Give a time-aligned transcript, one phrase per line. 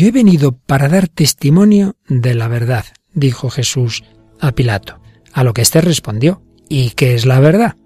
[0.00, 4.02] Yo he venido para dar testimonio de la verdad, dijo Jesús
[4.40, 4.98] a Pilato,
[5.34, 7.76] a lo que éste respondió, ¿y qué es la verdad?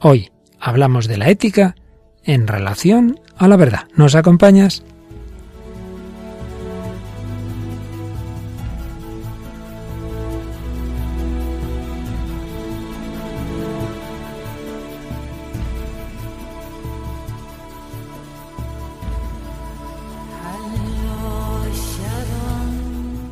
[0.00, 1.76] Hoy hablamos de la ética
[2.24, 3.86] en relación a la verdad.
[3.94, 4.82] ¿Nos acompañas?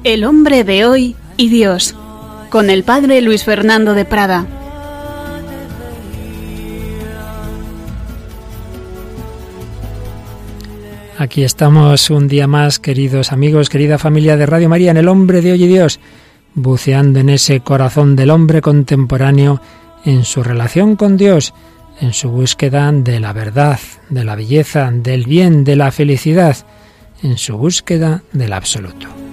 [0.05, 1.97] El hombre de hoy y Dios,
[2.51, 4.47] con el padre Luis Fernando de Prada.
[11.17, 15.41] Aquí estamos un día más, queridos amigos, querida familia de Radio María, en el hombre
[15.41, 16.01] de hoy y Dios,
[16.55, 19.63] buceando en ese corazón del hombre contemporáneo,
[20.05, 21.55] en su relación con Dios,
[21.99, 23.81] en su búsqueda de la verdad,
[24.11, 26.59] de la belleza, del bien, de la felicidad,
[27.23, 29.24] en su búsqueda del absoluto.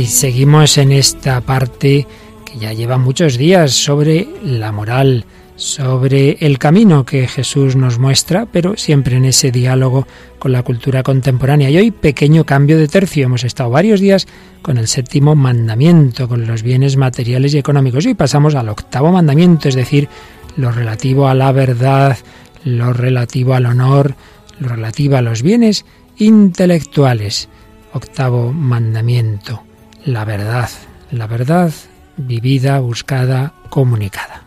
[0.00, 2.06] Y seguimos en esta parte
[2.46, 5.26] que ya lleva muchos días sobre la moral,
[5.56, 10.06] sobre el camino que Jesús nos muestra, pero siempre en ese diálogo
[10.38, 11.68] con la cultura contemporánea.
[11.68, 13.26] Y hoy pequeño cambio de tercio.
[13.26, 14.26] Hemos estado varios días
[14.62, 18.06] con el séptimo mandamiento, con los bienes materiales y económicos.
[18.06, 20.08] Y hoy pasamos al octavo mandamiento, es decir,
[20.56, 22.16] lo relativo a la verdad,
[22.64, 24.14] lo relativo al honor,
[24.60, 25.84] lo relativo a los bienes
[26.16, 27.50] intelectuales.
[27.92, 29.64] Octavo mandamiento
[30.04, 30.68] la verdad,
[31.10, 31.72] la verdad
[32.16, 34.42] vivida, buscada, comunicada.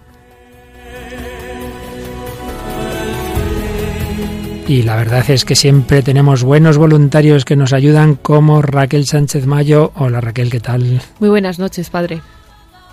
[4.67, 9.45] Y la verdad es que siempre tenemos buenos voluntarios que nos ayudan como Raquel Sánchez
[9.45, 9.91] Mayo.
[9.95, 11.01] Hola Raquel, ¿qué tal?
[11.19, 12.21] Muy buenas noches, padre.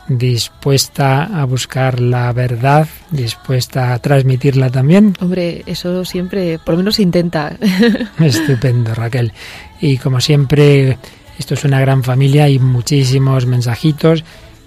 [0.08, 5.14] Dispuesta a buscar la verdad, dispuesta a transmitirla también.
[5.20, 7.56] Hombre, eso siempre, por lo menos intenta.
[8.18, 9.32] Estupendo, Raquel.
[9.80, 10.98] Y como siempre,
[11.40, 14.24] esto es una gran familia y muchísimos mensajitos.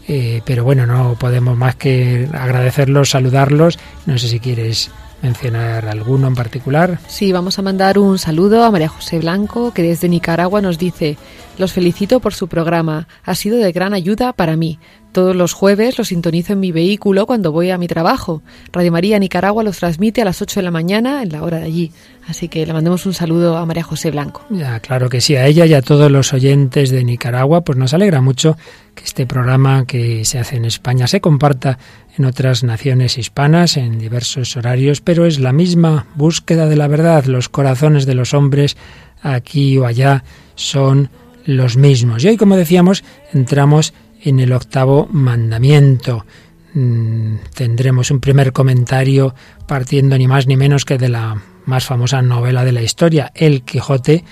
[0.08, 3.78] Eh, pero bueno, no podemos más que agradecerlos, saludarlos.
[4.08, 4.90] No sé si quieres
[5.22, 6.98] mencionar alguno en particular.
[7.08, 11.16] Sí, vamos a mandar un saludo a María José Blanco, que desde Nicaragua nos dice,
[11.60, 14.80] los felicito por su programa, ha sido de gran ayuda para mí.
[15.14, 18.42] Todos los jueves lo sintonizo en mi vehículo cuando voy a mi trabajo.
[18.72, 21.66] Radio María Nicaragua los transmite a las 8 de la mañana en la hora de
[21.66, 21.92] allí.
[22.28, 24.44] Así que le mandemos un saludo a María José Blanco.
[24.82, 28.22] Claro que sí, a ella y a todos los oyentes de Nicaragua, pues nos alegra
[28.22, 28.58] mucho
[28.96, 31.78] que este programa que se hace en España se comparta
[32.18, 37.26] en otras naciones hispanas en diversos horarios, pero es la misma búsqueda de la verdad.
[37.26, 38.78] Los corazones de los hombres
[39.22, 40.24] aquí o allá
[40.56, 41.12] son
[41.46, 42.24] los mismos.
[42.24, 46.26] Y hoy, como decíamos, entramos en el octavo mandamiento.
[46.74, 49.36] Mm, tendremos un primer comentario
[49.68, 53.62] partiendo ni más ni menos que de la más famosa novela de la historia, El
[53.64, 54.24] Quijote,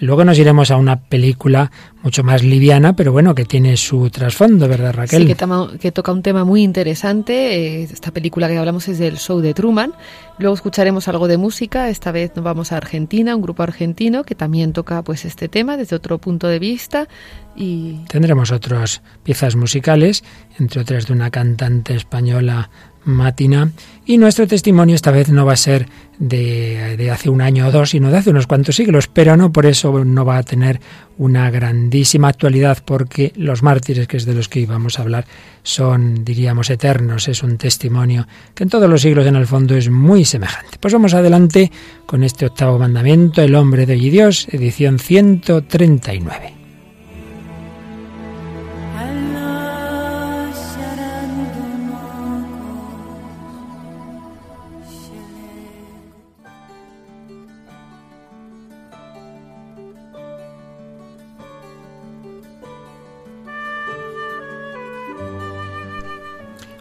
[0.00, 1.70] Luego nos iremos a una película
[2.02, 5.26] mucho más liviana, pero bueno, que tiene su trasfondo, ¿verdad, Raquel?
[5.26, 5.34] Sí,
[5.78, 7.80] que, toca un tema muy interesante.
[7.80, 9.92] Eh, esta película que hablamos es del show de Truman.
[10.38, 11.88] Luego escucharemos algo de música.
[11.88, 15.76] Esta vez nos vamos a Argentina, un grupo argentino que también toca pues este tema
[15.76, 17.08] desde otro punto de vista.
[17.56, 18.04] Y...
[18.08, 20.22] Tendremos otras piezas musicales,
[20.58, 22.70] entre otras de una cantante española
[23.08, 23.72] Matina.
[24.06, 25.88] Y nuestro testimonio esta vez no va a ser
[26.18, 29.52] de, de, hace un año o dos, sino de hace unos cuantos siglos, pero no
[29.52, 30.80] por eso no va a tener
[31.18, 35.26] una grandísima actualidad, porque los mártires, que es de los que íbamos a hablar,
[35.62, 37.28] son, diríamos, eternos.
[37.28, 40.78] Es un testimonio que en todos los siglos, en el fondo, es muy semejante.
[40.80, 41.70] Pues vamos adelante
[42.06, 46.57] con este octavo mandamiento, El hombre de hoy Dios, edición 139.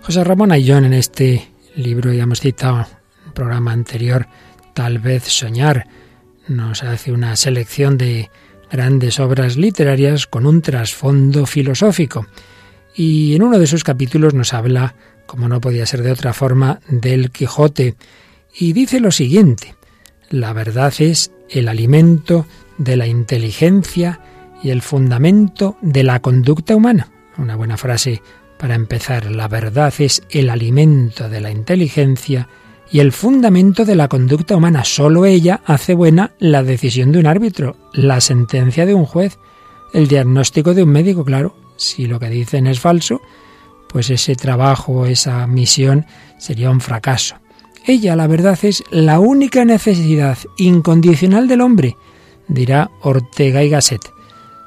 [0.07, 2.85] José Ramón Ayllón en este libro, ya hemos citado en
[3.25, 4.25] el programa anterior,
[4.73, 5.85] Tal vez soñar,
[6.47, 8.29] nos hace una selección de
[8.71, 12.25] grandes obras literarias con un trasfondo filosófico.
[12.95, 14.95] Y en uno de sus capítulos nos habla,
[15.25, 17.97] como no podía ser de otra forma, del Quijote.
[18.57, 19.75] Y dice lo siguiente,
[20.29, 22.45] la verdad es el alimento
[22.77, 24.21] de la inteligencia
[24.63, 27.09] y el fundamento de la conducta humana.
[27.37, 28.21] Una buena frase
[28.57, 32.47] para empezar, la verdad es el alimento de la inteligencia
[32.91, 34.83] y el fundamento de la conducta humana.
[34.83, 39.37] Solo ella hace buena la decisión de un árbitro, la sentencia de un juez,
[39.93, 41.55] el diagnóstico de un médico, claro.
[41.75, 43.21] Si lo que dicen es falso,
[43.89, 46.05] pues ese trabajo, esa misión
[46.37, 47.35] sería un fracaso.
[47.85, 51.95] Ella, la verdad, es la única necesidad incondicional del hombre,
[52.47, 54.01] dirá Ortega y Gasset.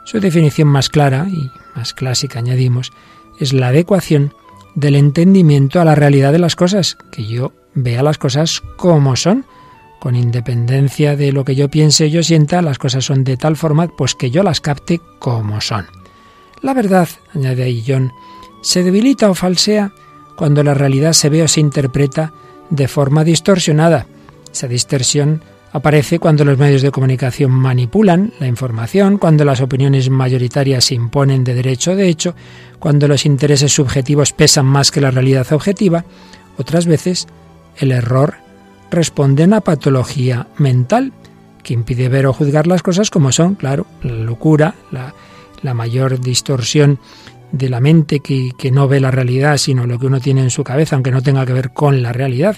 [0.04, 2.92] Su definición más clara y más clásica, añadimos,
[3.40, 4.34] es la adecuación
[4.75, 9.44] del entendimiento a la realidad de las cosas, que yo vea las cosas como son,
[9.98, 13.56] con independencia de lo que yo piense o yo sienta, las cosas son de tal
[13.56, 15.87] forma pues que yo las capte como son.
[16.62, 18.12] La verdad, añade ahí John,
[18.62, 19.92] se debilita o falsea
[20.37, 22.32] cuando la realidad se ve o se interpreta
[22.70, 24.06] de forma distorsionada.
[24.52, 25.42] Esa distorsión
[25.72, 31.44] aparece cuando los medios de comunicación manipulan la información, cuando las opiniones mayoritarias se imponen
[31.44, 32.34] de derecho de hecho,
[32.78, 36.05] cuando los intereses subjetivos pesan más que la realidad objetiva.
[36.56, 37.28] Otras veces,
[37.76, 38.34] el error
[38.90, 41.12] responde a una patología mental
[41.62, 46.99] que impide ver o juzgar las cosas como son, claro, la locura, la, mayor distorsión
[47.52, 50.50] de la mente que, que, no ve la realidad, sino lo que uno tiene en
[50.50, 52.56] su cabeza, aunque no tenga que ver con la realidad,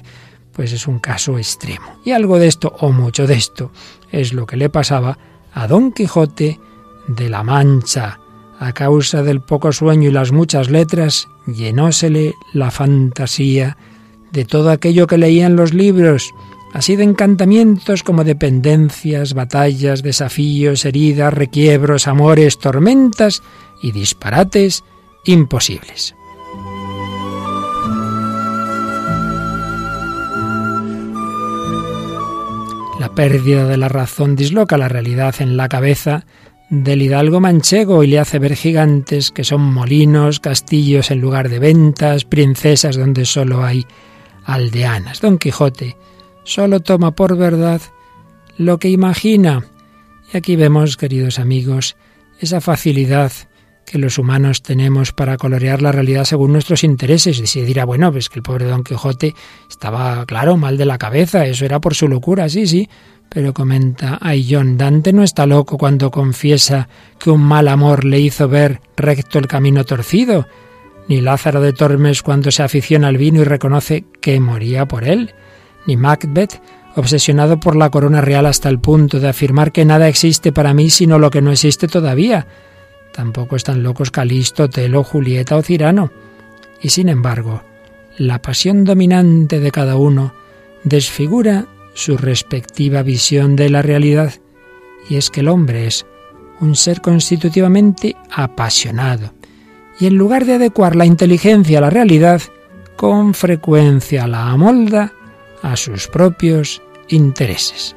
[0.52, 1.98] pues es un caso extremo.
[2.04, 3.70] Y algo de esto, o mucho de esto,
[4.10, 5.18] es lo que le pasaba
[5.52, 6.60] a Don Quijote
[7.08, 8.18] de la Mancha.
[8.58, 13.76] A causa del poco sueño y las muchas letras, llenósele la fantasía
[14.30, 16.32] de todo aquello que leía en los libros,
[16.72, 23.42] así de encantamientos como dependencias, batallas, desafíos, heridas, requiebros, amores, tormentas
[23.82, 24.84] y disparates
[25.24, 26.14] imposibles.
[33.14, 36.24] Pérdida de la razón disloca la realidad en la cabeza
[36.70, 41.58] del hidalgo manchego y le hace ver gigantes que son molinos, castillos en lugar de
[41.58, 43.86] ventas, princesas donde solo hay
[44.46, 45.20] aldeanas.
[45.20, 45.98] Don Quijote
[46.44, 47.82] solo toma por verdad
[48.56, 49.66] lo que imagina.
[50.32, 51.96] Y aquí vemos, queridos amigos,
[52.40, 53.32] esa facilidad
[53.84, 57.38] que los humanos tenemos para colorear la realidad según nuestros intereses.
[57.38, 59.34] Y se dirá, bueno, pues que el pobre Don Quijote
[59.68, 62.88] estaba, claro, mal de la cabeza, eso era por su locura, sí, sí.
[63.28, 66.88] Pero comenta, ay John, Dante no está loco cuando confiesa
[67.18, 70.46] que un mal amor le hizo ver recto el camino torcido,
[71.08, 75.34] ni Lázaro de Tormes cuando se aficiona al vino y reconoce que moría por él,
[75.86, 76.60] ni Macbeth
[76.94, 80.90] obsesionado por la corona real hasta el punto de afirmar que nada existe para mí
[80.90, 82.46] sino lo que no existe todavía.
[83.12, 86.10] Tampoco están locos Calisto, Telo, Julieta o Cirano.
[86.80, 87.62] Y sin embargo,
[88.18, 90.34] la pasión dominante de cada uno
[90.84, 94.32] desfigura su respectiva visión de la realidad,
[95.08, 96.06] y es que el hombre es
[96.60, 99.34] un ser constitutivamente apasionado,
[99.98, 102.40] y en lugar de adecuar la inteligencia a la realidad,
[102.96, 105.12] con frecuencia la amolda
[105.62, 107.96] a sus propios intereses.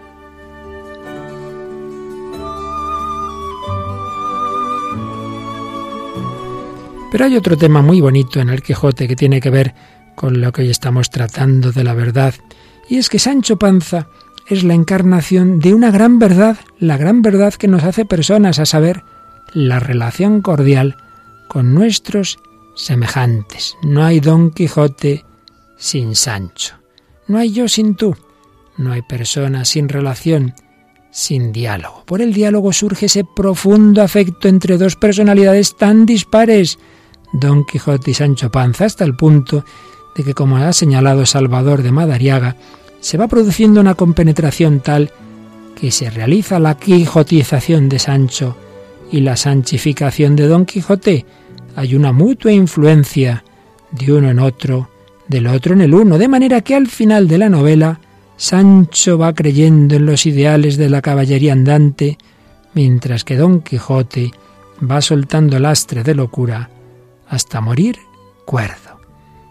[7.15, 9.73] Pero hay otro tema muy bonito en el Quijote que tiene que ver
[10.15, 12.33] con lo que hoy estamos tratando de la verdad,
[12.89, 14.09] y es que Sancho Panza
[14.49, 18.65] es la encarnación de una gran verdad, la gran verdad que nos hace personas, a
[18.65, 19.05] saber,
[19.53, 20.97] la relación cordial
[21.47, 22.37] con nuestros
[22.75, 23.77] semejantes.
[23.81, 25.23] No hay Don Quijote
[25.77, 26.75] sin Sancho.
[27.29, 28.13] No hay yo sin tú.
[28.75, 30.53] No hay persona sin relación,
[31.11, 32.03] sin diálogo.
[32.05, 36.77] Por el diálogo surge ese profundo afecto entre dos personalidades tan dispares,
[37.33, 39.65] Don Quijote y Sancho Panza, hasta el punto
[40.15, 42.55] de que, como ha señalado Salvador de Madariaga,
[42.99, 45.11] se va produciendo una compenetración tal
[45.79, 48.55] que se realiza la quijotización de Sancho
[49.11, 51.25] y la sanchificación de Don Quijote.
[51.75, 53.43] Hay una mutua influencia
[53.91, 54.89] de uno en otro,
[55.27, 57.99] del otro en el uno, de manera que al final de la novela
[58.37, 62.17] Sancho va creyendo en los ideales de la caballería andante,
[62.73, 64.31] mientras que Don Quijote
[64.89, 66.69] va soltando lastre de locura
[67.27, 67.99] hasta morir
[68.45, 68.99] cuerdo.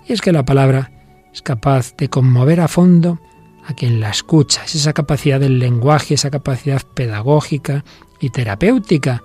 [0.07, 0.93] Y es que la palabra
[1.33, 3.19] es capaz de conmover a fondo
[3.67, 4.65] a quien la escucha.
[4.65, 7.85] Es esa capacidad del lenguaje, esa capacidad pedagógica
[8.21, 9.23] y terapéutica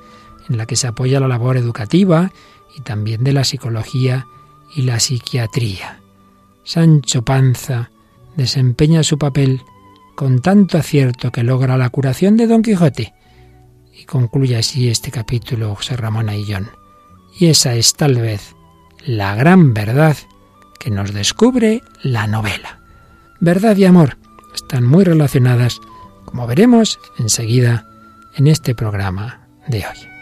[0.49, 2.31] en la que se apoya la labor educativa
[2.75, 4.25] y también de la psicología
[4.75, 5.99] y la psiquiatría.
[6.63, 7.91] Sancho Panza
[8.35, 9.61] desempeña su papel
[10.15, 13.13] con tanto acierto que logra la curación de Don Quijote.
[13.93, 16.69] Y concluye así este capítulo José Ramón Aillón.
[17.39, 18.53] Y esa es tal vez
[19.05, 20.17] la gran verdad
[20.77, 22.81] que nos descubre la novela.
[23.39, 24.17] Verdad y amor
[24.53, 25.79] están muy relacionadas,
[26.25, 27.87] como veremos enseguida
[28.35, 30.18] en este programa de hoy.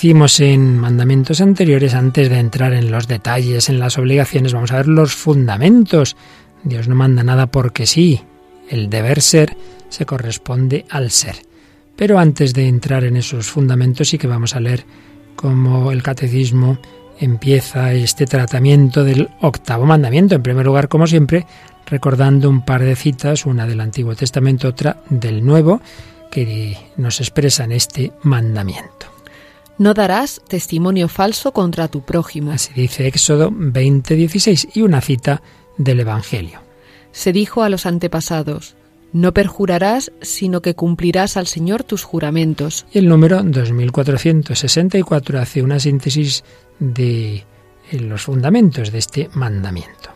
[0.00, 4.78] Hicimos en mandamientos anteriores, antes de entrar en los detalles, en las obligaciones, vamos a
[4.78, 6.16] ver los fundamentos.
[6.64, 8.22] Dios no manda nada porque sí.
[8.70, 9.58] El deber ser
[9.90, 11.42] se corresponde al ser.
[11.96, 14.86] Pero antes de entrar en esos fundamentos sí que vamos a leer
[15.36, 16.78] cómo el catecismo
[17.18, 20.34] empieza este tratamiento del octavo mandamiento.
[20.34, 21.44] En primer lugar, como siempre,
[21.84, 25.82] recordando un par de citas, una del Antiguo Testamento, otra del Nuevo,
[26.30, 29.19] que nos expresan este mandamiento.
[29.80, 32.50] No darás testimonio falso contra tu prójimo.
[32.52, 35.40] Así dice Éxodo 20:16 y una cita
[35.78, 36.60] del Evangelio.
[37.12, 38.76] Se dijo a los antepasados,
[39.14, 42.84] no perjurarás, sino que cumplirás al Señor tus juramentos.
[42.92, 46.44] Y el número 2464 hace una síntesis
[46.78, 47.46] de
[47.90, 50.10] los fundamentos de este mandamiento.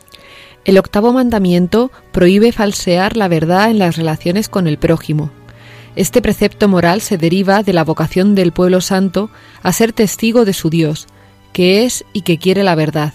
[0.67, 5.31] El octavo mandamiento prohíbe falsear la verdad en las relaciones con el prójimo.
[5.97, 9.31] Este precepto moral se deriva de la vocación del pueblo santo
[9.63, 11.07] a ser testigo de su Dios,
[11.53, 13.15] que es y que quiere la verdad.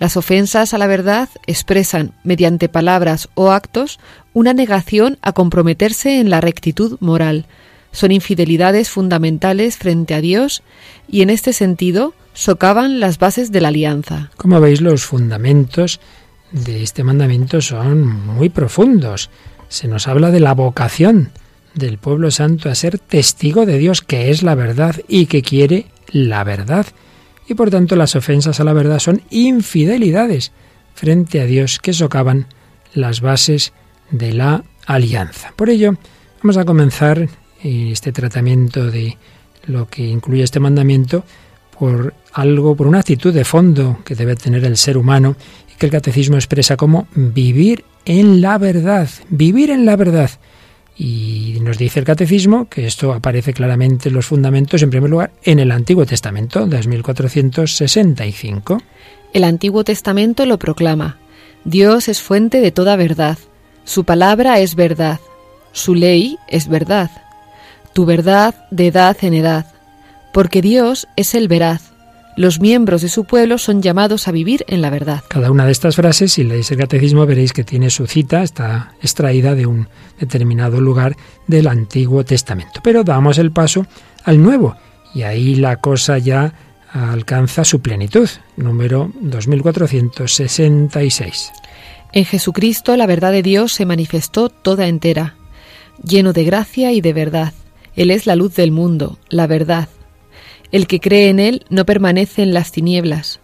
[0.00, 4.00] Las ofensas a la verdad expresan, mediante palabras o actos,
[4.32, 7.46] una negación a comprometerse en la rectitud moral.
[7.92, 10.62] Son infidelidades fundamentales frente a Dios
[11.06, 14.30] y en este sentido socavan las bases de la alianza.
[14.36, 16.00] Como veis, los fundamentos
[16.50, 19.30] de este mandamiento son muy profundos.
[19.68, 21.30] Se nos habla de la vocación
[21.74, 25.86] del pueblo santo a ser testigo de Dios, que es la verdad y que quiere
[26.08, 26.86] la verdad.
[27.48, 30.52] Y por tanto las ofensas a la verdad son infidelidades
[30.94, 32.46] frente a Dios que socavan
[32.94, 33.72] las bases
[34.10, 35.52] de la alianza.
[35.56, 35.94] Por ello,
[36.42, 37.28] vamos a comenzar
[37.62, 39.16] este tratamiento de
[39.66, 41.24] lo que incluye este mandamiento
[41.78, 45.36] por algo, por una actitud de fondo que debe tener el ser humano
[45.72, 50.30] y que el catecismo expresa como vivir en la verdad, vivir en la verdad.
[51.02, 55.30] Y nos dice el catecismo que esto aparece claramente en los fundamentos, en primer lugar,
[55.44, 58.82] en el Antiguo Testamento, 2465.
[59.32, 61.16] El Antiguo Testamento lo proclama.
[61.64, 63.38] Dios es fuente de toda verdad.
[63.84, 65.20] Su palabra es verdad.
[65.72, 67.10] Su ley es verdad.
[67.94, 69.72] Tu verdad de edad en edad.
[70.34, 71.89] Porque Dios es el veraz
[72.40, 75.22] los miembros de su pueblo son llamados a vivir en la verdad.
[75.28, 78.94] Cada una de estas frases, si leéis el catecismo, veréis que tiene su cita, está
[79.02, 82.80] extraída de un determinado lugar del Antiguo Testamento.
[82.82, 83.86] Pero damos el paso
[84.24, 84.74] al Nuevo
[85.14, 86.54] y ahí la cosa ya
[86.94, 91.52] alcanza su plenitud, número 2466.
[92.14, 95.34] En Jesucristo la verdad de Dios se manifestó toda entera,
[96.02, 97.52] lleno de gracia y de verdad.
[97.96, 99.90] Él es la luz del mundo, la verdad,
[100.72, 103.40] el que cree en Él no permanece en las tinieblas.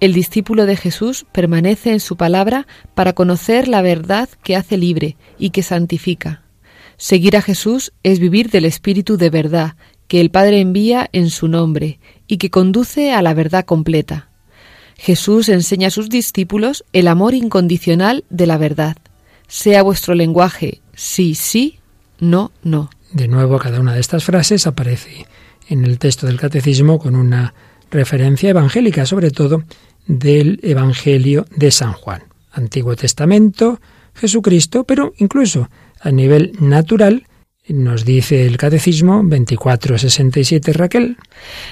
[0.00, 5.16] El discípulo de Jesús permanece en su palabra para conocer la verdad que hace libre
[5.38, 6.42] y que santifica.
[6.96, 11.48] Seguir a Jesús es vivir del Espíritu de verdad que el Padre envía en su
[11.48, 14.28] nombre y que conduce a la verdad completa.
[14.96, 18.96] Jesús enseña a sus discípulos el amor incondicional de la verdad.
[19.46, 21.78] Sea vuestro lenguaje sí, sí,
[22.18, 22.90] no, no.
[23.12, 25.26] De nuevo, cada una de estas frases aparece
[25.68, 27.54] en el texto del catecismo con una
[27.90, 29.64] referencia evangélica, sobre todo
[30.06, 32.22] del Evangelio de San Juan.
[32.52, 33.80] Antiguo Testamento,
[34.14, 35.68] Jesucristo, pero incluso
[36.00, 37.26] a nivel natural,
[37.68, 41.16] nos dice el Catecismo 2467 Raquel.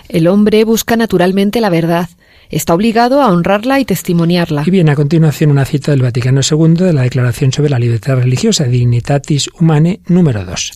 [0.08, 2.08] El hombre busca naturalmente la verdad.
[2.50, 4.62] Está obligado a honrarla y testimoniarla.
[4.66, 8.16] Y viene a continuación una cita del Vaticano II de la Declaración sobre la Libertad
[8.16, 10.72] Religiosa, Dignitatis Humanae, número 2.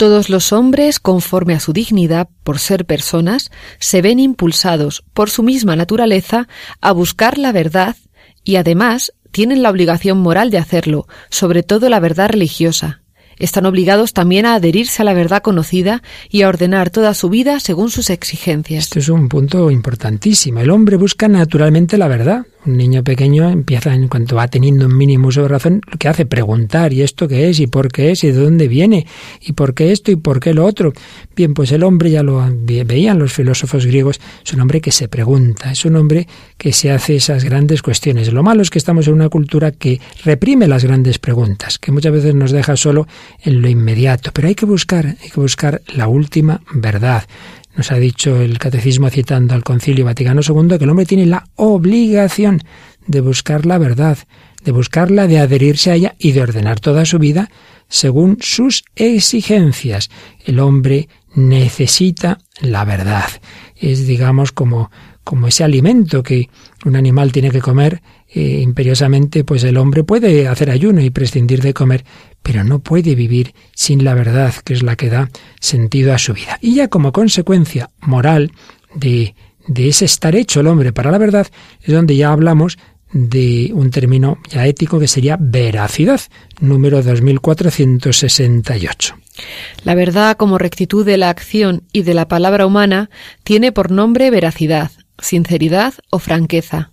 [0.00, 5.42] Todos los hombres, conforme a su dignidad por ser personas, se ven impulsados por su
[5.42, 6.48] misma naturaleza
[6.80, 7.96] a buscar la verdad
[8.42, 13.02] y además tienen la obligación moral de hacerlo, sobre todo la verdad religiosa.
[13.36, 17.60] Están obligados también a adherirse a la verdad conocida y a ordenar toda su vida
[17.60, 18.84] según sus exigencias.
[18.84, 20.60] Este es un punto importantísimo.
[20.60, 24.96] El hombre busca naturalmente la verdad, un niño pequeño empieza, en cuanto va teniendo un
[24.96, 27.60] mínimo uso de razón, lo que hace preguntar, ¿y esto qué es?
[27.60, 28.24] ¿Y por qué es?
[28.24, 29.06] ¿Y de dónde viene?
[29.40, 30.10] ¿Y por qué esto?
[30.10, 30.92] ¿Y por qué lo otro?
[31.34, 35.08] Bien, pues el hombre, ya lo veían los filósofos griegos, es un hombre que se
[35.08, 36.26] pregunta, es un hombre
[36.58, 38.32] que se hace esas grandes cuestiones.
[38.32, 42.12] Lo malo es que estamos en una cultura que reprime las grandes preguntas, que muchas
[42.12, 43.06] veces nos deja solo
[43.42, 47.24] en lo inmediato, pero hay que buscar, hay que buscar la última verdad.
[47.80, 51.46] Nos ha dicho el catecismo citando al Concilio Vaticano II que el hombre tiene la
[51.56, 52.60] obligación
[53.06, 54.18] de buscar la verdad,
[54.62, 57.50] de buscarla, de adherirse a ella y de ordenar toda su vida
[57.88, 60.10] según sus exigencias.
[60.44, 63.30] El hombre necesita la verdad.
[63.76, 64.90] Es, digamos, como,
[65.24, 66.50] como ese alimento que
[66.84, 71.62] un animal tiene que comer eh, imperiosamente, pues el hombre puede hacer ayuno y prescindir
[71.62, 72.04] de comer,
[72.42, 75.30] pero no puede vivir sin la verdad, que es la que da
[75.60, 76.58] sentido a su vida.
[76.60, 78.52] Y ya como consecuencia moral
[78.94, 79.34] de,
[79.66, 81.46] de ese estar hecho el hombre para la verdad,
[81.82, 82.78] es donde ya hablamos
[83.12, 86.20] de un término ya ético que sería veracidad,
[86.60, 89.16] número 2468.
[89.84, 93.10] La verdad como rectitud de la acción y de la palabra humana
[93.42, 96.92] tiene por nombre veracidad, sinceridad o franqueza.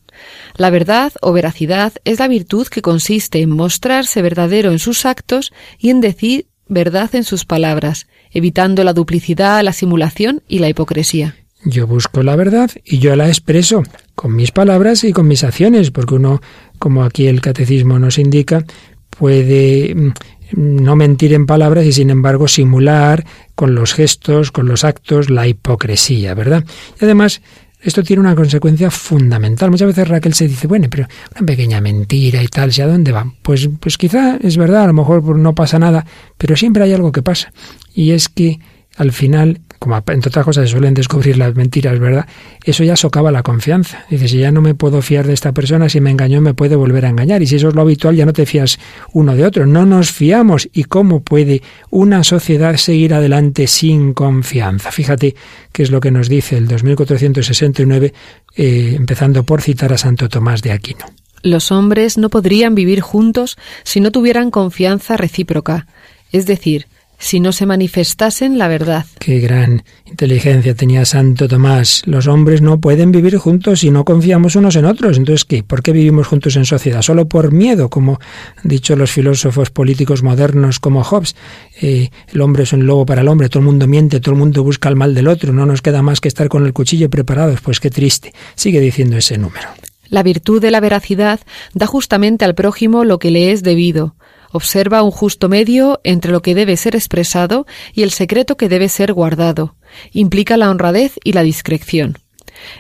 [0.56, 5.52] La verdad o veracidad es la virtud que consiste en mostrarse verdadero en sus actos
[5.80, 11.36] y en decir verdad en sus palabras, evitando la duplicidad, la simulación y la hipocresía.
[11.66, 13.84] Yo busco la verdad y yo la expreso
[14.16, 16.42] con mis palabras y con mis acciones, porque uno,
[16.80, 18.64] como aquí el catecismo nos indica,
[19.10, 20.12] puede mm,
[20.54, 25.48] no mentir en palabras y sin embargo simular con los gestos, con los actos, la
[25.48, 26.64] hipocresía, ¿verdad?
[27.02, 27.42] Y además,
[27.88, 29.72] esto tiene una consecuencia fundamental.
[29.72, 33.14] Muchas veces Raquel se dice, bueno, pero una pequeña mentira y tal, ¿si a dónde
[33.14, 33.32] va?
[33.42, 36.06] Pues, pues quizá es verdad, a lo mejor no pasa nada,
[36.38, 37.54] pero siempre hay algo que pasa.
[37.94, 38.60] Y es que
[38.98, 42.26] al final como entre otras cosas se suelen descubrir las mentiras, ¿verdad?
[42.64, 44.06] Eso ya socava la confianza.
[44.10, 46.76] Dices, si ya no me puedo fiar de esta persona, si me engañó me puede
[46.76, 47.42] volver a engañar.
[47.42, 48.80] Y si eso es lo habitual, ya no te fías
[49.14, 49.66] uno de otro.
[49.66, 50.68] No nos fiamos.
[50.74, 54.92] ¿Y cómo puede una sociedad seguir adelante sin confianza?
[54.92, 55.36] Fíjate
[55.72, 58.14] qué es lo que nos dice el 2469,
[58.56, 61.06] eh, empezando por citar a Santo Tomás de Aquino.
[61.44, 65.88] Los hombres no podrían vivir juntos si no tuvieran confianza recíproca.
[66.32, 69.06] Es decir, si no se manifestasen la verdad.
[69.20, 72.04] Qué gran inteligencia tenía Santo Tomás.
[72.06, 75.18] Los hombres no pueden vivir juntos si no confiamos unos en otros.
[75.18, 75.64] Entonces, ¿qué?
[75.64, 77.02] ¿Por qué vivimos juntos en sociedad?
[77.02, 78.20] ¿Solo por miedo, como
[78.56, 81.36] han dicho los filósofos políticos modernos como Hobbes?
[81.82, 84.40] Eh, el hombre es un lobo para el hombre, todo el mundo miente, todo el
[84.40, 87.10] mundo busca el mal del otro, no nos queda más que estar con el cuchillo
[87.10, 87.62] preparados.
[87.62, 88.34] Pues qué triste.
[88.56, 89.68] Sigue diciendo ese número.
[90.10, 91.42] La virtud de la veracidad
[91.74, 94.16] da justamente al prójimo lo que le es debido
[94.52, 98.90] Observa un justo medio entre lo que debe ser expresado y el secreto que debe
[98.90, 99.76] ser guardado.
[100.12, 102.18] Implica la honradez y la discreción.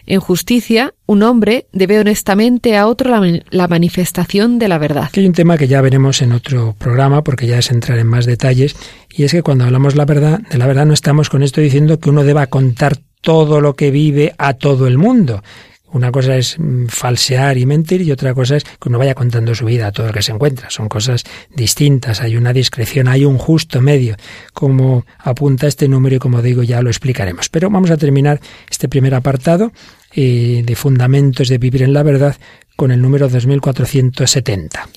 [0.05, 3.11] En justicia, un hombre debe honestamente a otro
[3.49, 5.09] la, manifestación de la verdad.
[5.15, 8.25] hay un tema que ya veremos en otro programa, porque ya es entrar en más
[8.25, 8.75] detalles,
[9.09, 11.99] y es que cuando hablamos la verdad, de la verdad no estamos con esto diciendo
[11.99, 15.43] que uno deba contar todo lo que vive a todo el mundo.
[15.91, 19.55] Una cosa es mm, falsear y mentir y otra cosa es que uno vaya contando
[19.55, 20.69] su vida a todo lo que se encuentra.
[20.69, 21.23] Son cosas
[21.55, 24.15] distintas, hay una discreción, hay un justo medio,
[24.53, 27.49] como apunta este número y como digo ya lo explicaremos.
[27.49, 29.71] Pero vamos a terminar este primer apartado
[30.13, 32.35] eh, de fundamentos de vivir en la verdad
[32.75, 34.89] con el número 2470.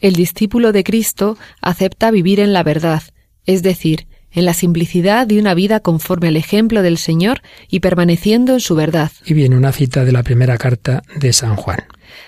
[0.00, 3.02] El discípulo de Cristo acepta vivir en la verdad,
[3.46, 8.54] es decir, en la simplicidad de una vida conforme al ejemplo del Señor y permaneciendo
[8.54, 9.12] en su verdad.
[9.24, 11.84] Y viene una cita de la primera carta de San Juan.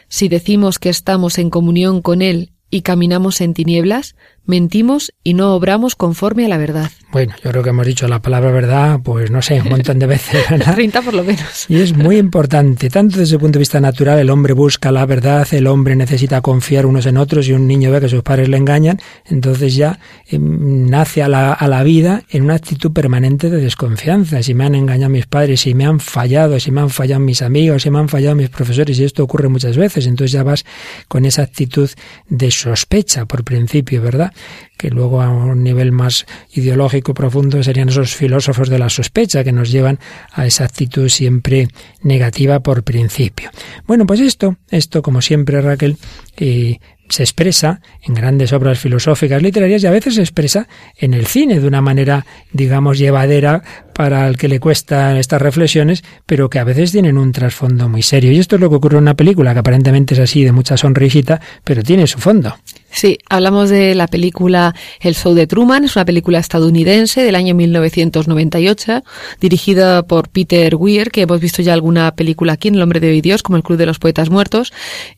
[0.09, 5.55] Si decimos que estamos en comunión con Él y caminamos en tinieblas, mentimos y no
[5.55, 6.91] obramos conforme a la verdad.
[7.13, 10.07] Bueno, yo creo que hemos dicho la palabra verdad, pues no sé, un montón de
[10.07, 10.45] veces.
[10.51, 10.75] ¿verdad?
[10.75, 11.67] 30 por lo menos.
[11.69, 15.07] Y es muy importante, tanto desde el punto de vista natural, el hombre busca la
[15.07, 18.49] verdad, el hombre necesita confiar unos en otros y un niño ve que sus padres
[18.49, 23.49] le engañan, entonces ya em, nace a la, a la vida en una actitud permanente
[23.49, 24.43] de desconfianza.
[24.43, 27.43] Si me han engañado mis padres, si me han fallado, si me han fallado mis
[27.43, 30.65] amigos, si me han fallado mis profesores, y esto ocurre muchas veces, entonces ya vas
[31.09, 31.89] con esa actitud
[32.29, 34.34] de sospecha por principio, ¿verdad?
[34.77, 39.53] Que luego a un nivel más ideológico profundo serían esos filósofos de la sospecha que
[39.53, 39.99] nos llevan
[40.33, 41.69] a esa actitud siempre
[42.03, 43.51] negativa por principio.
[43.87, 45.97] Bueno, pues esto, esto como siempre Raquel,
[46.37, 51.27] eh, se expresa en grandes obras filosóficas literarias y a veces se expresa en el
[51.27, 53.63] cine de una manera, digamos, llevadera
[53.95, 58.03] para el que le cuesta estas reflexiones, pero que a veces tienen un trasfondo muy
[58.03, 58.33] serio.
[58.33, 60.77] Y esto es lo que ocurre en una película que aparentemente es así de mucha
[60.77, 62.55] sonrisita, pero tiene su fondo.
[62.91, 67.55] Sí, hablamos de la película El Show de Truman, es una película estadounidense del año
[67.55, 69.03] 1998,
[69.41, 73.09] dirigida por Peter Weir, que hemos visto ya alguna película aquí en El Hombre de
[73.09, 74.73] Hoy Dios, como El Club de los Poetas Muertos,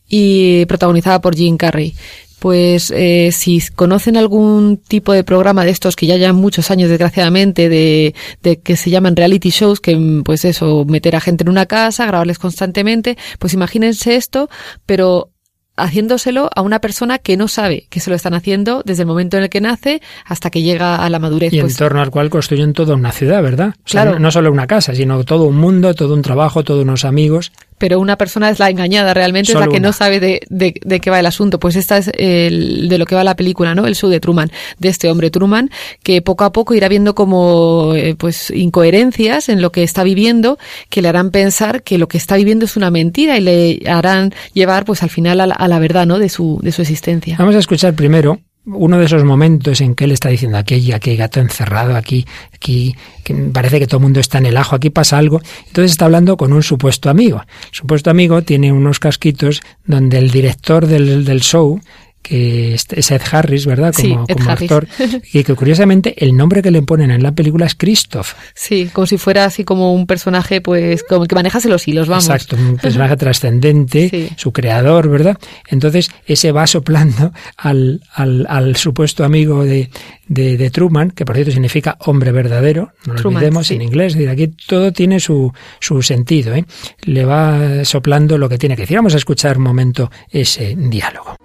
[0.07, 1.93] y protagonizada por Jim Carrey.
[2.39, 6.89] Pues eh, si conocen algún tipo de programa de estos que ya llevan muchos años
[6.89, 11.49] desgraciadamente de, de, que se llaman reality shows, que pues eso, meter a gente en
[11.49, 14.49] una casa, grabarles constantemente, pues imagínense esto,
[14.85, 15.31] pero
[15.77, 19.37] haciéndoselo a una persona que no sabe que se lo están haciendo desde el momento
[19.37, 21.53] en el que nace hasta que llega a la madurez.
[21.53, 23.75] Y en pues torno al cual construyen toda una ciudad, ¿verdad?
[23.83, 24.19] claro.
[24.19, 27.99] no solo una casa, sino todo un mundo, todo un trabajo, todos unos amigos pero
[27.99, 31.09] una persona es la engañada realmente, es la que no sabe de, de, de, qué
[31.09, 31.59] va el asunto.
[31.59, 33.85] Pues esta es el, de lo que va la película, ¿no?
[33.85, 35.69] El show de Truman, de este hombre Truman,
[36.03, 40.57] que poco a poco irá viendo como eh, pues incoherencias en lo que está viviendo,
[40.89, 44.33] que le harán pensar que lo que está viviendo es una mentira y le harán
[44.53, 46.19] llevar pues al final a la, a la verdad, ¿no?
[46.19, 47.35] De su, de su existencia.
[47.37, 51.15] Vamos a escuchar primero uno de esos momentos en que él está diciendo aquí, aquí
[51.15, 54.89] gato encerrado, aquí, aquí que parece que todo el mundo está en el ajo, aquí
[54.89, 55.41] pasa algo.
[55.67, 57.43] Entonces está hablando con un supuesto amigo.
[57.71, 61.79] supuesto amigo tiene unos casquitos donde el director del, del show
[62.21, 63.93] que es Ed Harris, ¿verdad?
[63.93, 64.87] Como, como actor.
[65.33, 68.33] Y que curiosamente el nombre que le ponen en la película es Christoph.
[68.53, 72.25] Sí, como si fuera así como un personaje, pues, como que manejase los hilos, vamos.
[72.25, 75.37] Exacto, un personaje trascendente, su creador, ¿verdad?
[75.69, 79.89] Entonces, ese va soplando al, al, al supuesto amigo de,
[80.27, 84.29] de, Truman, que por cierto significa hombre verdadero, no lo olvidemos en inglés, es decir,
[84.29, 86.65] aquí todo tiene su, su sentido, ¿eh?
[87.03, 88.97] le va soplando lo que tiene que decir.
[88.97, 91.37] Vamos a escuchar un momento ese diálogo.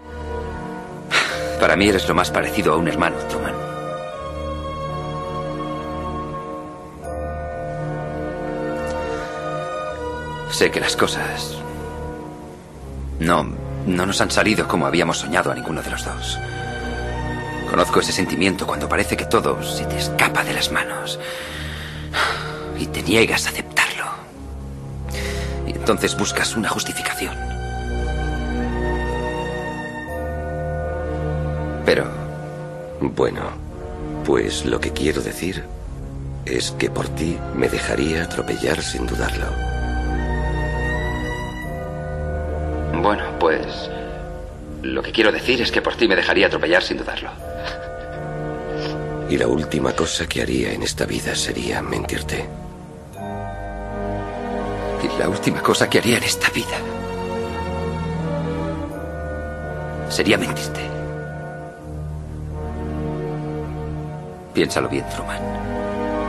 [1.62, 3.54] Para mí eres lo más parecido a un hermano, Truman.
[10.50, 11.56] Sé que las cosas
[13.20, 13.46] no,
[13.86, 16.36] no nos han salido como habíamos soñado a ninguno de los dos.
[17.70, 21.20] Conozco ese sentimiento cuando parece que todo se te escapa de las manos
[22.76, 24.06] y te niegas a aceptarlo.
[25.68, 27.51] Y entonces buscas una justificación.
[31.84, 32.06] Pero...
[33.00, 33.50] Bueno,
[34.24, 35.64] pues lo que quiero decir
[36.44, 39.46] es que por ti me dejaría atropellar sin dudarlo.
[43.02, 43.90] Bueno, pues...
[44.82, 47.30] Lo que quiero decir es que por ti me dejaría atropellar sin dudarlo.
[49.28, 52.48] Y la última cosa que haría en esta vida sería mentirte.
[55.02, 56.78] Y la última cosa que haría en esta vida
[60.08, 61.01] sería mentirte.
[64.54, 65.40] Piénsalo bien, Truman.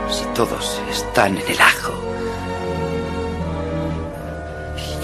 [0.09, 1.93] Si todos están en el ajo,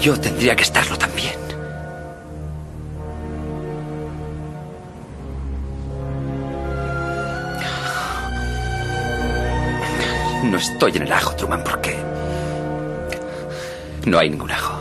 [0.00, 1.38] yo tendría que estarlo también.
[10.44, 11.96] No estoy en el ajo, Truman, porque
[14.06, 14.79] no hay ningún ajo.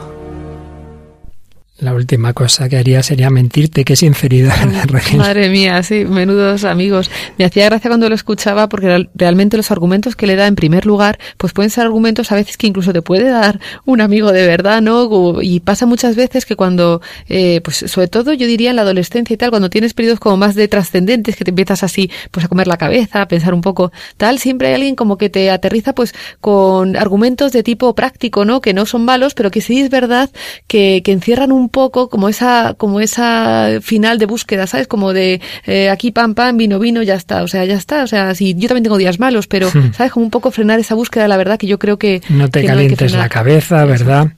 [1.82, 4.54] La última cosa que haría sería mentirte, qué sinceridad,
[5.18, 7.10] Madre mía, sí, menudos amigos.
[7.38, 10.86] Me hacía gracia cuando lo escuchaba porque realmente los argumentos que le da en primer
[10.86, 14.46] lugar, pues pueden ser argumentos a veces que incluso te puede dar un amigo de
[14.46, 15.42] verdad, ¿no?
[15.42, 19.34] Y pasa muchas veces que cuando, eh, pues sobre todo yo diría en la adolescencia
[19.34, 22.50] y tal, cuando tienes periodos como más de trascendentes, que te empiezas así, pues a
[22.50, 25.94] comer la cabeza, a pensar un poco tal, siempre hay alguien como que te aterriza
[25.94, 28.60] pues con argumentos de tipo práctico, ¿no?
[28.60, 30.30] Que no son malos, pero que sí es verdad
[30.68, 34.88] que, que encierran un poco como esa, como esa final de búsqueda, ¿sabes?
[34.88, 37.44] Como de eh, aquí pam, pam, vino, vino, ya está.
[37.44, 38.04] O sea, ya está.
[38.04, 39.70] O sea, sí, yo también tengo días malos, pero.
[39.94, 40.12] ¿sabes?
[40.12, 42.22] Como un poco frenar esa búsqueda la verdad que yo creo que.
[42.30, 44.34] No te calientes la cabeza, ¿verdad?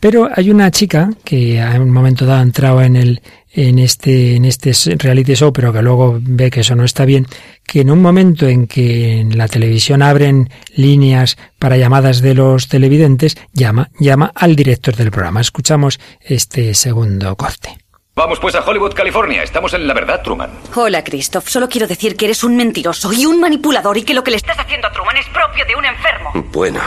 [0.00, 3.20] Pero hay una chica que en un momento dado ha entrado en el,
[3.52, 7.26] en este, en este reality show, pero que luego ve que eso no está bien,
[7.66, 12.68] que en un momento en que en la televisión abren líneas para llamadas de los
[12.68, 15.40] televidentes, llama, llama al director del programa.
[15.40, 17.76] Escuchamos este segundo corte.
[18.14, 19.42] Vamos pues a Hollywood, California.
[19.42, 20.50] Estamos en la verdad, Truman.
[20.74, 21.48] Hola, Christoph.
[21.48, 24.36] Solo quiero decir que eres un mentiroso y un manipulador y que lo que le
[24.36, 26.32] estás haciendo a Truman es propio de un enfermo.
[26.52, 26.80] Bueno.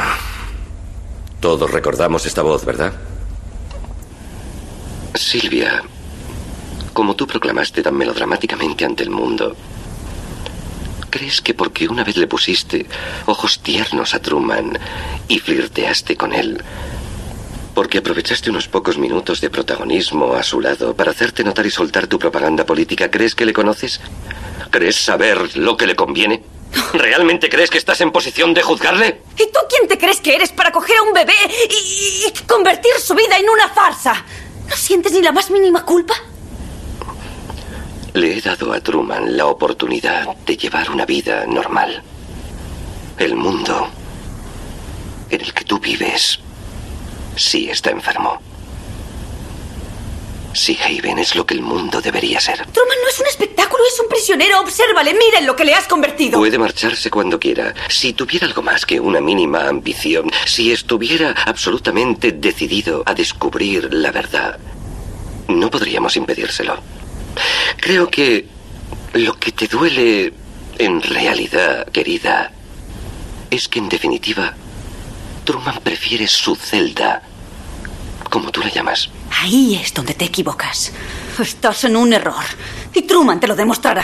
[1.39, 2.93] Todos recordamos esta voz, ¿verdad?
[5.15, 5.83] Silvia,
[6.93, 9.55] como tú proclamaste tan melodramáticamente ante el mundo,
[11.09, 12.85] ¿crees que porque una vez le pusiste
[13.25, 14.77] ojos tiernos a Truman
[15.27, 16.61] y flirteaste con él,
[17.73, 22.07] porque aprovechaste unos pocos minutos de protagonismo a su lado para hacerte notar y soltar
[22.07, 23.99] tu propaganda política, ¿crees que le conoces?
[24.69, 26.43] ¿Crees saber lo que le conviene?
[26.93, 29.21] ¿Realmente crees que estás en posición de juzgarle?
[29.35, 31.33] ¿Y tú quién te crees que eres para coger a un bebé
[31.69, 34.23] y, y convertir su vida en una farsa?
[34.67, 36.15] ¿No sientes ni la más mínima culpa?
[38.13, 42.03] Le he dado a Truman la oportunidad de llevar una vida normal.
[43.17, 43.89] El mundo
[45.31, 46.39] en el que tú vives
[47.35, 48.39] sí está enfermo.
[50.53, 52.57] Sí, Haven es lo que el mundo debería ser.
[52.67, 54.61] Truman no es un espectáculo, es un prisionero.
[54.61, 56.37] Obsérvale, miren lo que le has convertido.
[56.37, 57.73] Puede marcharse cuando quiera.
[57.89, 64.11] Si tuviera algo más que una mínima ambición, si estuviera absolutamente decidido a descubrir la
[64.11, 64.59] verdad,
[65.47, 66.77] no podríamos impedírselo.
[67.77, 68.47] Creo que
[69.13, 70.33] lo que te duele
[70.77, 72.51] en realidad, querida,
[73.49, 74.53] es que en definitiva,
[75.43, 77.21] Truman prefiere su celda,
[78.29, 79.09] como tú la llamas.
[79.41, 80.91] Ahí es donde te equivocas.
[81.39, 82.43] Estás en un error.
[82.93, 84.03] Y Truman te lo demostrará.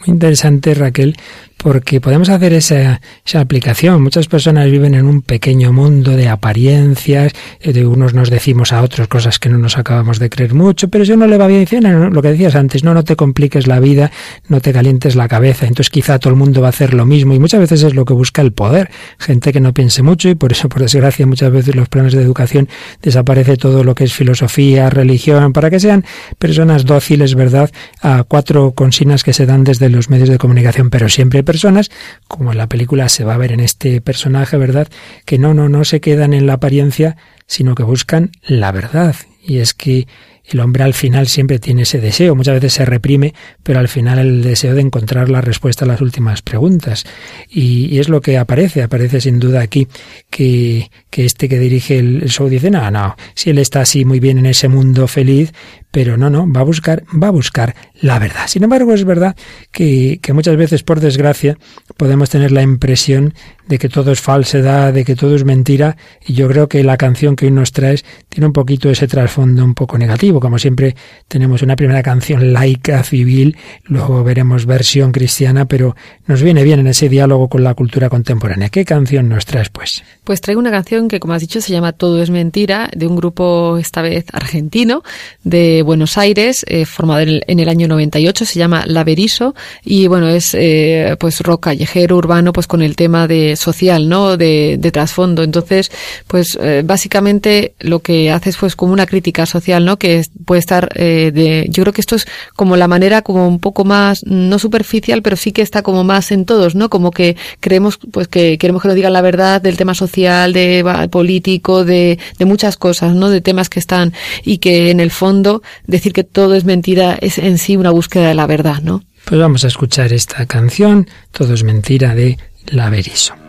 [0.00, 1.16] Muy interesante, Raquel,
[1.58, 4.02] porque podemos hacer esa, esa aplicación.
[4.02, 8.80] Muchas personas viven en un pequeño mundo de apariencias, eh, de unos nos decimos a
[8.80, 11.66] otros cosas que no nos acabamos de creer mucho, pero eso no le va bien.
[12.12, 14.10] Lo que decías antes, no, no te compliques la vida,
[14.48, 15.66] no te calientes la cabeza.
[15.66, 18.04] Entonces quizá todo el mundo va a hacer lo mismo y muchas veces es lo
[18.04, 18.90] que busca el poder.
[19.18, 22.22] Gente que no piense mucho y por eso, por desgracia, muchas veces los planes de
[22.22, 22.68] educación
[23.02, 26.04] desaparece todo lo que es filosofía, religión, para que sean
[26.38, 27.70] personas dóciles, ¿verdad?
[28.00, 31.90] A cuatro consignas que se dan desde los medios de comunicación, pero siempre personas,
[32.26, 34.86] como en la película se va a ver en este personaje, ¿verdad?
[35.24, 39.16] Que no, no, no se quedan en la apariencia, sino que buscan la verdad.
[39.42, 40.06] Y es que
[40.44, 43.32] el hombre al final siempre tiene ese deseo, muchas veces se reprime,
[43.62, 47.04] pero al final el deseo de encontrar la respuesta a las últimas preguntas.
[47.48, 49.88] Y, es lo que aparece, aparece sin duda aquí
[50.28, 54.04] que, que este que dirige el, el, show dice, no, no, si él está así
[54.04, 55.52] muy bien en ese mundo feliz,
[55.98, 58.46] pero no, no, va a buscar, va a buscar la verdad.
[58.46, 59.34] Sin embargo, es verdad
[59.72, 61.58] que, muchas veces, por desgracia,
[61.96, 63.34] podemos tener la impresión
[63.66, 66.96] de que todo es falsedad, de que todo es mentira, y yo creo que la
[66.96, 70.38] canción que hoy nos traes tiene un poquito ese trasfondo un poco negativo.
[70.38, 70.94] Como siempre,
[71.26, 75.96] tenemos una primera canción laica, civil, luego veremos versión cristiana, pero
[76.28, 78.68] nos viene bien en ese diálogo con la cultura contemporánea.
[78.68, 80.04] ¿Qué canción nos traes, pues?
[80.22, 83.16] Pues traigo una canción que, como has dicho, se llama Todo es mentira, de un
[83.16, 85.02] grupo, esta vez argentino,
[85.42, 90.06] de Buenos Aires, eh, formado en el, en el, año 98, se llama Laverizo, y
[90.06, 94.36] bueno, es eh, pues rock callejero, urbano, pues con el tema de social, ¿no?
[94.36, 95.42] De, de trasfondo.
[95.42, 95.90] Entonces,
[96.26, 99.98] pues eh, básicamente lo que hace es pues como una crítica social, ¿no?
[99.98, 103.58] Que puede estar eh, de, yo creo que esto es como la manera como un
[103.58, 106.90] poco más, no superficial, pero sí que está como más en todos, ¿no?
[106.90, 111.08] Como que creemos, pues que queremos que nos digan la verdad del tema social, de
[111.10, 113.30] político, de, de muchas cosas, ¿no?
[113.30, 114.12] De temas que están
[114.44, 118.28] y que en el fondo decir que todo es mentira es en sí una búsqueda
[118.28, 119.02] de la verdad, ¿no?
[119.24, 123.34] Pues vamos a escuchar esta canción, Todo es mentira de Laverizo.
[123.34, 123.47] Cayó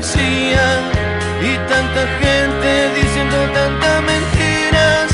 [0.00, 5.08] y tanta gente diciendo tantas mentiras,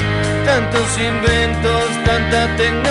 [0.45, 2.84] tantos inventos, tanta tecnología,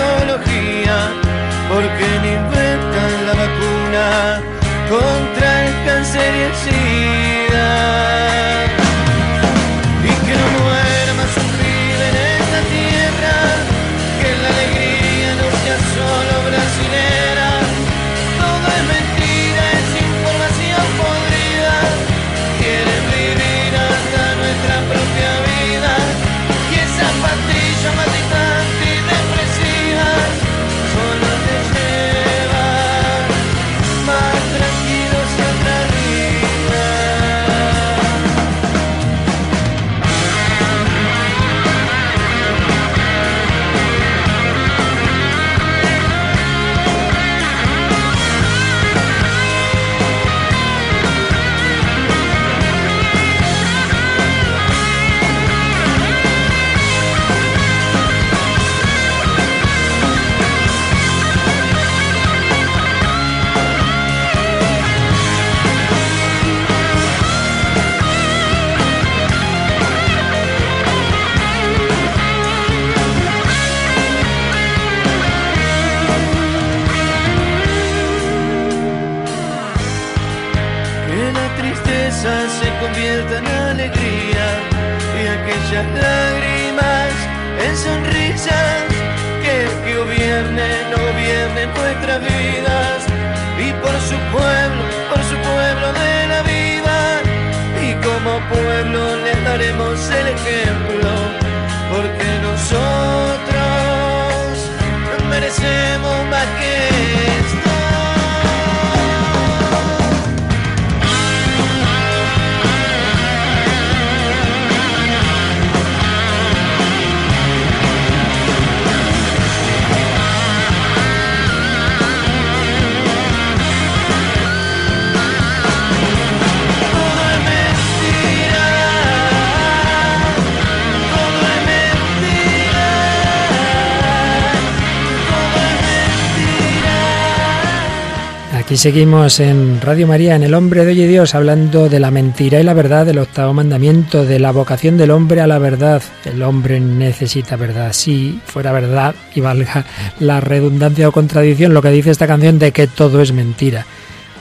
[138.74, 142.58] Y seguimos en Radio María, en El Hombre de Hoy Dios, hablando de la mentira
[142.58, 146.02] y la verdad, del octavo mandamiento, de la vocación del hombre a la verdad.
[146.24, 147.92] El hombre necesita verdad.
[147.92, 149.84] Si fuera verdad, y valga
[150.18, 153.86] la redundancia o contradicción, lo que dice esta canción de que todo es mentira.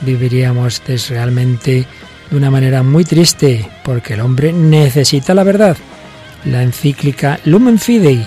[0.02, 1.86] Viviríamos realmente
[2.32, 5.78] de una manera muy triste, porque el hombre necesita la verdad.
[6.46, 8.26] La encíclica Lumen Fidei,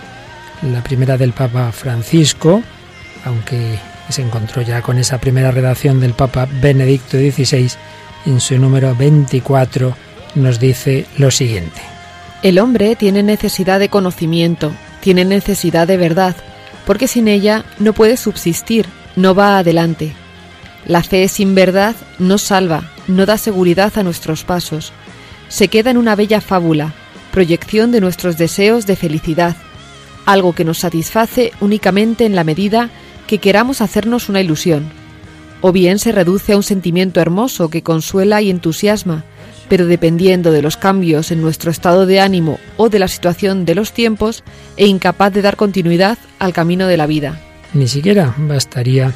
[0.71, 2.62] la primera del Papa Francisco,
[3.25, 3.77] aunque
[4.12, 7.71] se encontró ya con esa primera redacción del Papa Benedicto XVI,
[8.27, 9.97] en su número 24
[10.35, 11.81] nos dice lo siguiente.
[12.42, 16.37] El hombre tiene necesidad de conocimiento, tiene necesidad de verdad,
[16.87, 20.12] porque sin ella no puede subsistir, no va adelante.
[20.87, 24.92] La fe sin verdad no salva, no da seguridad a nuestros pasos.
[25.49, 26.92] Se queda en una bella fábula,
[27.33, 29.57] proyección de nuestros deseos de felicidad,
[30.27, 32.90] algo que nos satisface únicamente en la medida
[33.27, 34.91] que queramos hacernos una ilusión,
[35.61, 39.25] o bien se reduce a un sentimiento hermoso que consuela y entusiasma,
[39.69, 43.75] pero dependiendo de los cambios en nuestro estado de ánimo o de la situación de
[43.75, 44.45] los tiempos,
[44.77, 47.41] e incapaz de dar continuidad al camino de la vida.
[47.75, 49.12] Ni siquiera bastaría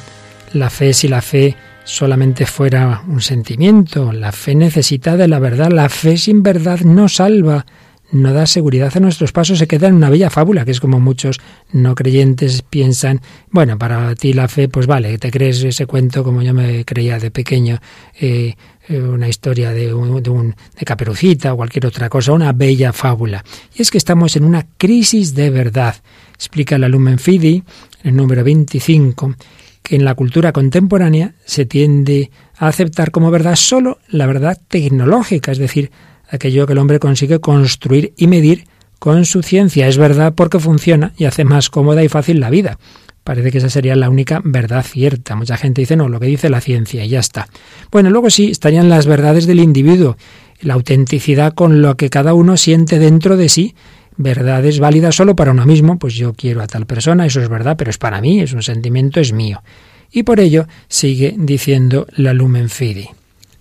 [0.53, 4.11] la fe si la fe solamente fuera un sentimiento.
[4.11, 5.71] La fe necesita de la verdad.
[5.71, 7.65] La fe sin verdad no salva
[8.11, 10.99] no da seguridad a nuestros pasos, se queda en una bella fábula, que es como
[10.99, 11.39] muchos
[11.71, 16.41] no creyentes piensan, bueno, para ti la fe, pues vale, te crees ese cuento como
[16.41, 17.79] yo me creía de pequeño,
[18.19, 18.55] eh,
[18.87, 22.91] eh, una historia de, un, de, un, de caperucita o cualquier otra cosa, una bella
[22.91, 23.43] fábula.
[23.75, 25.95] Y es que estamos en una crisis de verdad.
[26.33, 27.63] Explica la Lumen Fidi,
[28.03, 29.35] el número 25,
[29.81, 35.51] que en la cultura contemporánea se tiende a aceptar como verdad solo la verdad tecnológica,
[35.51, 35.91] es decir,
[36.31, 38.65] aquello que el hombre consigue construir y medir
[38.99, 39.87] con su ciencia.
[39.87, 42.77] Es verdad porque funciona y hace más cómoda y fácil la vida.
[43.23, 45.35] Parece que esa sería la única verdad cierta.
[45.35, 47.47] Mucha gente dice, no, lo que dice la ciencia y ya está.
[47.91, 50.17] Bueno, luego sí, estarían las verdades del individuo,
[50.61, 53.75] la autenticidad con lo que cada uno siente dentro de sí.
[54.17, 57.77] Verdades válidas solo para uno mismo, pues yo quiero a tal persona, eso es verdad,
[57.77, 59.63] pero es para mí, es un sentimiento, es mío.
[60.11, 63.09] Y por ello sigue diciendo la Lumen Fidi.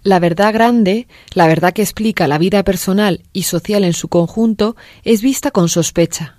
[0.02, 4.74] La verdad grande, la verdad que explica la vida personal y social en su conjunto,
[5.04, 6.36] es vista con sospecha.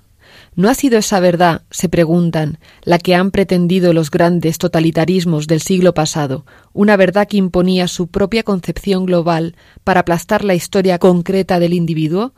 [0.55, 5.61] ¿No ha sido esa verdad, se preguntan, la que han pretendido los grandes totalitarismos del
[5.61, 11.59] siglo pasado, una verdad que imponía su propia concepción global para aplastar la historia concreta
[11.59, 12.33] del individuo?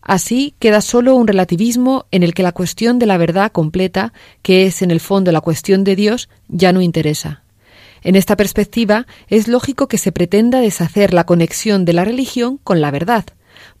[0.00, 4.66] Así queda solo un relativismo en el que la cuestión de la verdad completa, que
[4.66, 7.41] es en el fondo la cuestión de Dios, ya no interesa.
[8.02, 12.80] En esta perspectiva, es lógico que se pretenda deshacer la conexión de la religión con
[12.80, 13.24] la verdad,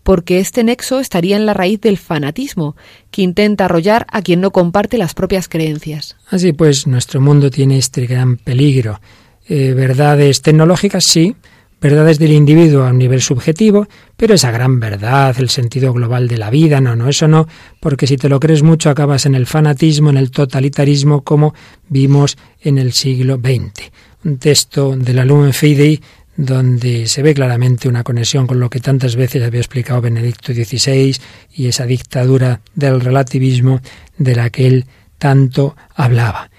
[0.02, 2.76] porque este nexo estaría en la raíz del fanatismo,
[3.10, 6.16] que intenta arrollar a quien no comparte las propias creencias.
[6.28, 9.00] Así pues, nuestro mundo tiene este gran peligro.
[9.48, 11.34] Eh, verdades tecnológicas, sí,
[11.80, 16.38] verdades del individuo a un nivel subjetivo, pero esa gran verdad, el sentido global de
[16.38, 17.48] la vida, no, no, eso no,
[17.80, 21.54] porque si te lo crees mucho acabas en el fanatismo, en el totalitarismo, como
[21.88, 23.90] vimos en el siglo XX
[24.24, 26.00] un texto de la Lumen Fidei
[26.36, 31.16] donde se ve claramente una conexión con lo que tantas veces había explicado Benedicto XVI
[31.54, 33.80] y esa dictadura del relativismo
[34.16, 34.86] de la que él
[35.18, 36.50] tanto hablaba.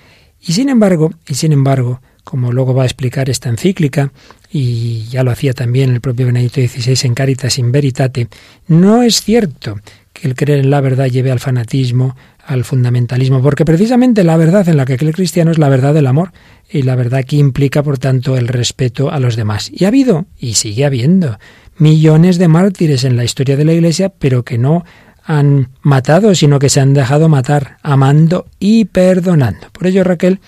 [0.42, 4.12] Y sin embargo, y sin embargo, como luego va a explicar esta encíclica,
[4.52, 8.28] y ya lo hacía también el propio Benedicto XVI en Caritas in Veritate,
[8.68, 9.80] no es cierto
[10.14, 14.68] que el creer en la verdad lleve al fanatismo, al fundamentalismo, porque precisamente la verdad
[14.68, 16.32] en la que cree el cristiano es la verdad del amor
[16.70, 19.72] y la verdad que implica, por tanto, el respeto a los demás.
[19.72, 21.40] Y ha habido, y sigue habiendo,
[21.78, 24.84] millones de mártires en la historia de la Iglesia, pero que no
[25.24, 29.68] han matado, sino que se han dejado matar, amando y perdonando.
[29.72, 30.40] Por ello, Raquel,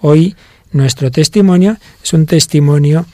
[0.00, 0.34] hoy
[0.72, 3.04] nuestro testimonio es un testimonio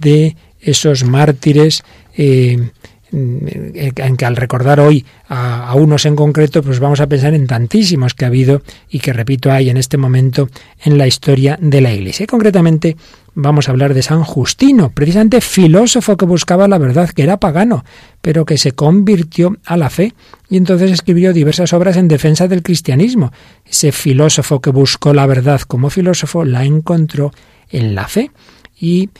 [0.00, 1.84] de esos mártires
[2.16, 2.70] eh,
[3.12, 8.14] en que al recordar hoy a, unos en concreto, pues vamos a pensar en tantísimos
[8.14, 10.48] que ha habido y que, repito, hay en este momento
[10.82, 12.24] en la historia de la Iglesia.
[12.24, 12.96] Y concretamente
[13.34, 17.84] vamos a hablar de San Justino, precisamente filósofo que buscaba la verdad, que era pagano,
[18.20, 20.14] pero que se convirtió a la fe
[20.48, 23.32] y entonces escribió diversas obras en defensa del cristianismo.
[23.64, 27.32] Ese filósofo que buscó la verdad como filósofo la encontró
[27.70, 28.30] en la fe
[28.78, 29.10] y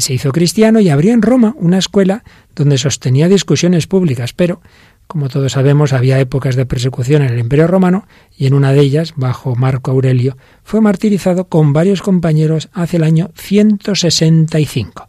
[0.00, 2.24] se hizo cristiano y abrió en Roma una escuela
[2.54, 4.60] donde sostenía discusiones públicas, pero,
[5.06, 8.80] como todos sabemos, había épocas de persecución en el Imperio Romano y en una de
[8.80, 15.08] ellas, bajo Marco Aurelio, fue martirizado con varios compañeros hacia el año 165.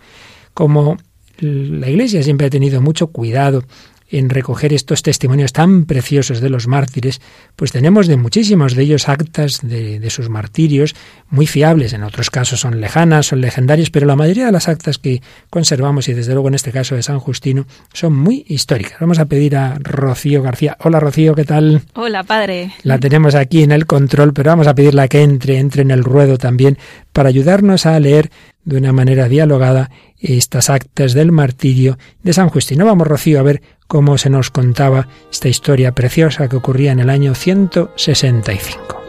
[0.53, 0.97] Como
[1.41, 3.63] la Iglesia siempre ha tenido mucho cuidado
[4.11, 7.21] en recoger estos testimonios tan preciosos de los mártires,
[7.55, 10.95] pues tenemos de muchísimos de ellos actas de, de, sus martirios
[11.29, 11.93] muy fiables.
[11.93, 16.09] En otros casos son lejanas, son legendarias, pero la mayoría de las actas que conservamos,
[16.09, 18.99] y desde luego en este caso de San Justino, son muy históricas.
[18.99, 20.75] Vamos a pedir a Rocío García.
[20.79, 21.83] Hola Rocío, ¿qué tal?
[21.93, 22.71] Hola, padre.
[22.83, 26.03] La tenemos aquí en el control, pero vamos a pedirle que entre, entre en el
[26.03, 26.77] ruedo también
[27.13, 28.31] para ayudarnos a leer
[28.69, 29.89] de una manera dialogada
[30.19, 32.85] estas actas del martirio de San Justino.
[32.85, 37.09] Vamos, Rocío, a ver cómo se nos contaba esta historia preciosa que ocurría en el
[37.09, 39.01] año 165.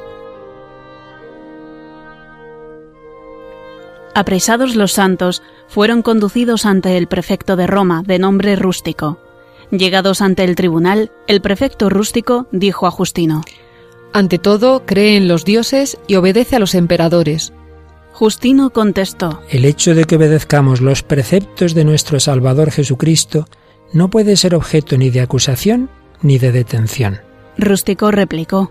[4.15, 9.19] Apresados los santos, fueron conducidos ante el prefecto de Roma, de nombre Rústico.
[9.71, 13.43] Llegados ante el tribunal, el prefecto Rústico dijo a Justino,
[14.13, 17.53] Ante todo, cree en los dioses y obedece a los emperadores.
[18.13, 23.47] Justino contestó, El hecho de que obedezcamos los preceptos de nuestro Salvador Jesucristo
[23.93, 25.91] no puede ser objeto ni de acusación
[26.23, 27.21] ni de detención.
[27.57, 28.71] Rústico replicó,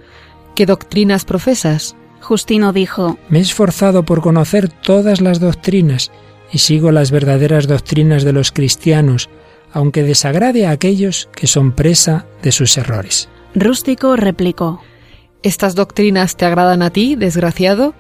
[0.56, 1.96] ¿Qué doctrinas profesas?
[2.22, 6.12] Justino dijo, Me he esforzado por conocer todas las doctrinas
[6.52, 9.30] y sigo las verdaderas doctrinas de los cristianos,
[9.72, 13.30] aunque desagrade a aquellos que son presa de sus errores.
[13.56, 14.82] Rústico replicó,
[15.42, 17.94] ¿Estas doctrinas te agradan a ti, desgraciado?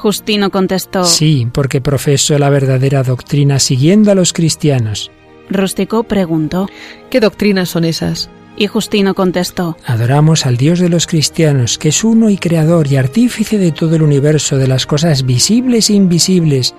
[0.00, 5.10] Justino contestó, Sí, porque profeso la verdadera doctrina siguiendo a los cristianos.
[5.50, 6.70] Rústico preguntó,
[7.10, 8.30] ¿Qué doctrinas son esas?
[8.56, 12.96] y Justino contestó, Adoramos al Dios de los cristianos, que es uno y creador y
[12.96, 16.74] artífice de todo el universo, de las cosas visibles e invisibles.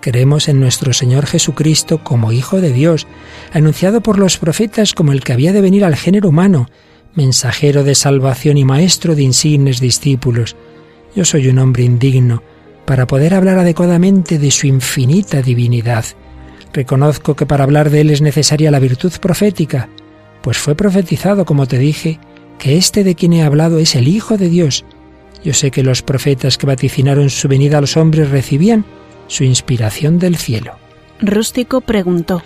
[0.00, 3.06] Creemos en nuestro Señor Jesucristo como Hijo de Dios,
[3.52, 6.68] anunciado por los profetas como el que había de venir al género humano,
[7.14, 10.56] mensajero de salvación y maestro de insignes discípulos.
[11.14, 12.42] Yo soy un hombre indigno
[12.84, 16.04] para poder hablar adecuadamente de su infinita divinidad.
[16.72, 19.88] Reconozco que para hablar de Él es necesaria la virtud profética,
[20.42, 22.18] pues fue profetizado, como te dije,
[22.58, 24.84] que este de quien he hablado es el Hijo de Dios.
[25.44, 28.84] Yo sé que los profetas que vaticinaron su venida a los hombres recibían
[29.26, 30.74] su inspiración del cielo.
[31.20, 32.42] Rústico preguntó.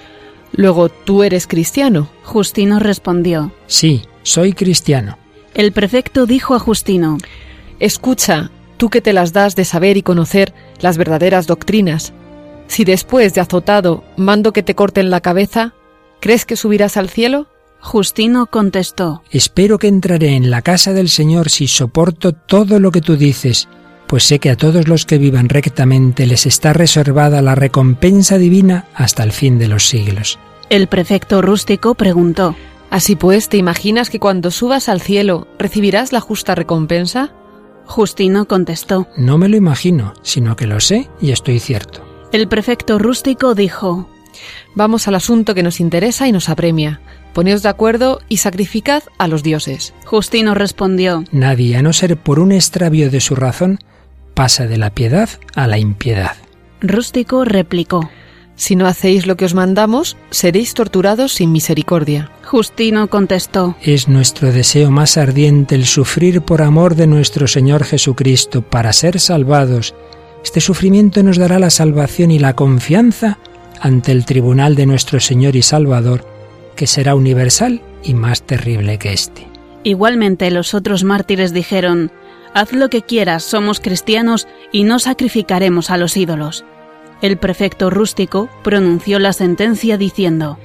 [0.52, 2.08] Luego, ¿tú eres cristiano?
[2.22, 3.52] Justino respondió.
[3.66, 5.18] Sí, soy cristiano.
[5.54, 7.18] El prefecto dijo a Justino.
[7.80, 12.14] Escucha, tú que te las das de saber y conocer las verdaderas doctrinas.
[12.68, 15.74] Si después de azotado mando que te corten la cabeza,
[16.20, 17.48] ¿crees que subirás al cielo?
[17.80, 19.22] Justino contestó.
[19.30, 23.68] Espero que entraré en la casa del Señor si soporto todo lo que tú dices,
[24.08, 28.86] pues sé que a todos los que vivan rectamente les está reservada la recompensa divina
[28.94, 30.38] hasta el fin de los siglos.
[30.70, 32.56] El prefecto rústico preguntó.
[32.90, 37.32] Así pues, ¿te imaginas que cuando subas al cielo recibirás la justa recompensa?
[37.88, 39.08] Justino contestó.
[39.16, 42.04] No me lo imagino, sino que lo sé y estoy cierto.
[42.32, 44.08] El prefecto rústico dijo.
[44.74, 47.00] Vamos al asunto que nos interesa y nos apremia.
[47.32, 49.94] Poneos de acuerdo y sacrificad a los dioses.
[50.04, 51.24] Justino respondió.
[51.32, 53.78] Nadie, a no ser por un extravío de su razón,
[54.34, 56.36] pasa de la piedad a la impiedad.
[56.80, 58.10] Rústico replicó.
[58.58, 62.32] Si no hacéis lo que os mandamos, seréis torturados sin misericordia.
[62.44, 63.76] Justino contestó.
[63.80, 69.20] Es nuestro deseo más ardiente el sufrir por amor de nuestro Señor Jesucristo para ser
[69.20, 69.94] salvados.
[70.44, 73.38] Este sufrimiento nos dará la salvación y la confianza
[73.80, 76.26] ante el tribunal de nuestro Señor y Salvador,
[76.74, 79.46] que será universal y más terrible que este.
[79.84, 82.10] Igualmente los otros mártires dijeron,
[82.54, 86.64] Haz lo que quieras, somos cristianos y no sacrificaremos a los ídolos.
[87.20, 90.58] El prefecto rústico pronunció la sentencia diciendo,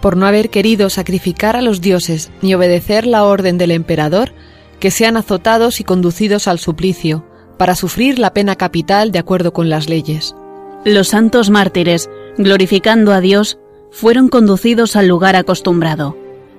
[0.00, 4.32] Por no haber querido sacrificar a los dioses ni obedecer la orden del emperador,
[4.78, 7.24] que sean azotados y conducidos al suplicio,
[7.58, 10.36] para sufrir la pena capital de acuerdo con las leyes.
[10.84, 13.58] Los santos mártires, glorificando a Dios,
[13.90, 16.16] fueron conducidos al lugar acostumbrado.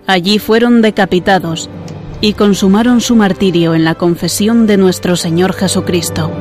[0.08, 1.70] Allí fueron decapitados
[2.20, 6.32] y consumaron su martirio en la confesión de nuestro Señor Jesucristo.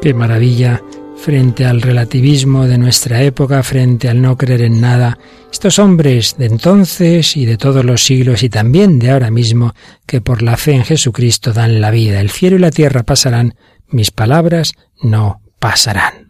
[0.00, 0.82] Qué maravilla
[1.16, 5.18] frente al relativismo de nuestra época, frente al no creer en nada.
[5.52, 9.74] Estos hombres de entonces y de todos los siglos y también de ahora mismo,
[10.06, 12.20] que por la fe en Jesucristo dan la vida.
[12.20, 13.54] El cielo y la tierra pasarán,
[13.88, 14.72] mis palabras
[15.02, 16.29] no pasarán.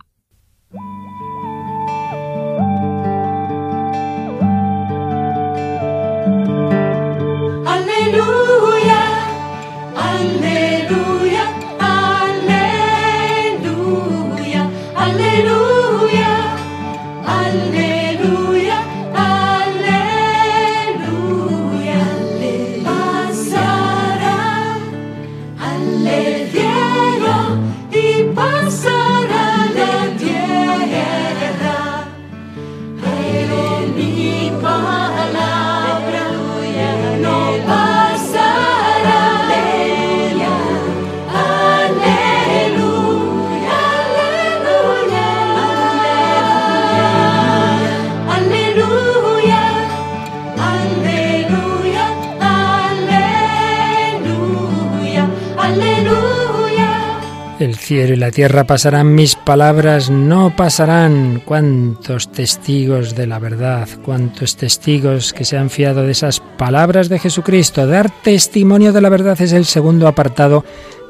[58.00, 61.42] Cielo y la tierra pasarán, mis palabras no pasarán.
[61.44, 67.18] Cuántos testigos de la verdad, cuántos testigos que se han fiado de esas palabras de
[67.18, 67.86] Jesucristo.
[67.86, 70.64] Dar testimonio de la verdad es el segundo apartado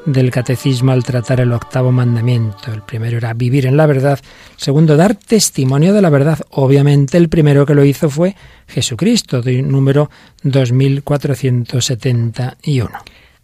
[0.05, 2.73] del catecismo al tratar el octavo mandamiento.
[2.73, 4.19] El primero era vivir en la verdad,
[4.57, 6.39] segundo dar testimonio de la verdad.
[6.49, 8.35] Obviamente el primero que lo hizo fue
[8.67, 10.09] Jesucristo, de número
[10.43, 12.89] 2471.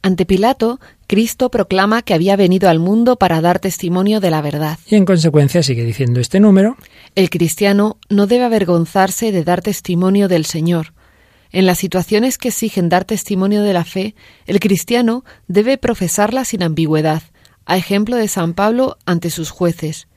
[0.02, 4.78] Ante Pilato, Cristo proclama que había venido al mundo para dar testimonio de la verdad.
[4.88, 6.78] Y en consecuencia sigue diciendo este número.
[7.16, 10.94] El cristiano no debe avergonzarse de dar testimonio del Señor.
[11.52, 16.62] En las situaciones que exigen dar testimonio de la fe, el cristiano debe profesarla sin
[16.62, 17.24] ambigüedad,
[17.66, 20.08] a ejemplo de San Pablo ante sus jueces.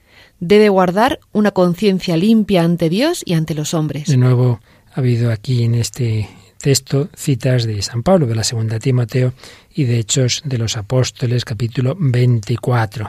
[0.41, 4.09] Debe guardar una conciencia limpia ante Dios y ante los hombres.
[4.09, 4.61] De nuevo
[4.93, 6.29] ha habido aquí en este
[6.61, 9.33] texto citas de San Pablo, de la segunda Timoteo
[9.75, 13.09] y de Hechos de los Apóstoles, capítulo 24.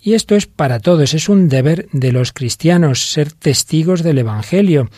[0.00, 4.90] Y esto es para todos, es un deber de los cristianos ser testigos del Evangelio.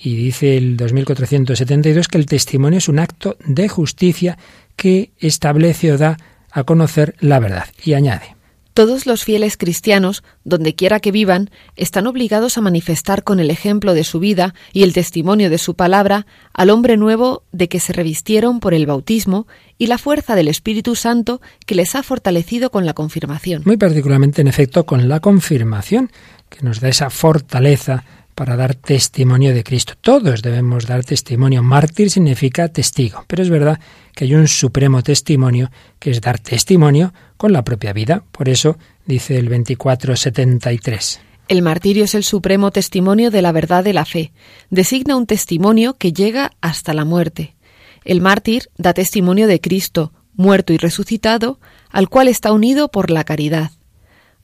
[0.00, 4.38] Y dice el 2472 que el testimonio es un acto de justicia
[4.76, 6.16] que establece o da
[6.50, 7.66] a conocer la verdad.
[7.84, 8.37] Y añade.
[8.78, 13.92] Todos los fieles cristianos, donde quiera que vivan, están obligados a manifestar con el ejemplo
[13.92, 17.92] de su vida y el testimonio de su palabra al hombre nuevo de que se
[17.92, 19.48] revistieron por el bautismo
[19.78, 23.62] y la fuerza del Espíritu Santo que les ha fortalecido con la confirmación.
[23.64, 26.12] Muy particularmente, en efecto, con la confirmación,
[26.48, 28.04] que nos da esa fortaleza
[28.38, 29.94] para dar testimonio de Cristo.
[30.00, 31.64] Todos debemos dar testimonio.
[31.64, 33.80] Mártir significa testigo, pero es verdad
[34.14, 38.22] que hay un supremo testimonio que es dar testimonio con la propia vida.
[38.30, 41.20] Por eso dice el 2473.
[41.48, 44.30] El martirio es el supremo testimonio de la verdad de la fe.
[44.70, 47.56] Designa un testimonio que llega hasta la muerte.
[48.04, 51.58] El mártir da testimonio de Cristo, muerto y resucitado,
[51.90, 53.72] al cual está unido por la caridad.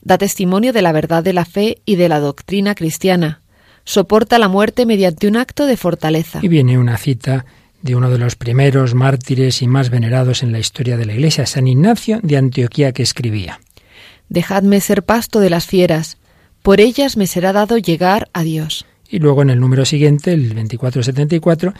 [0.01, 3.44] Da testimonio de la verdad de la fe y de la doctrina cristiana
[3.85, 6.39] soporta la muerte mediante un acto de fortaleza.
[6.41, 7.45] Y viene una cita
[7.81, 11.45] de uno de los primeros mártires y más venerados en la historia de la Iglesia,
[11.45, 13.59] San Ignacio de Antioquía, que escribía
[14.27, 16.17] Dejadme ser pasto de las fieras,
[16.63, 18.87] por ellas me será dado llegar a Dios.
[19.07, 21.73] Y luego en el número siguiente, el 2474,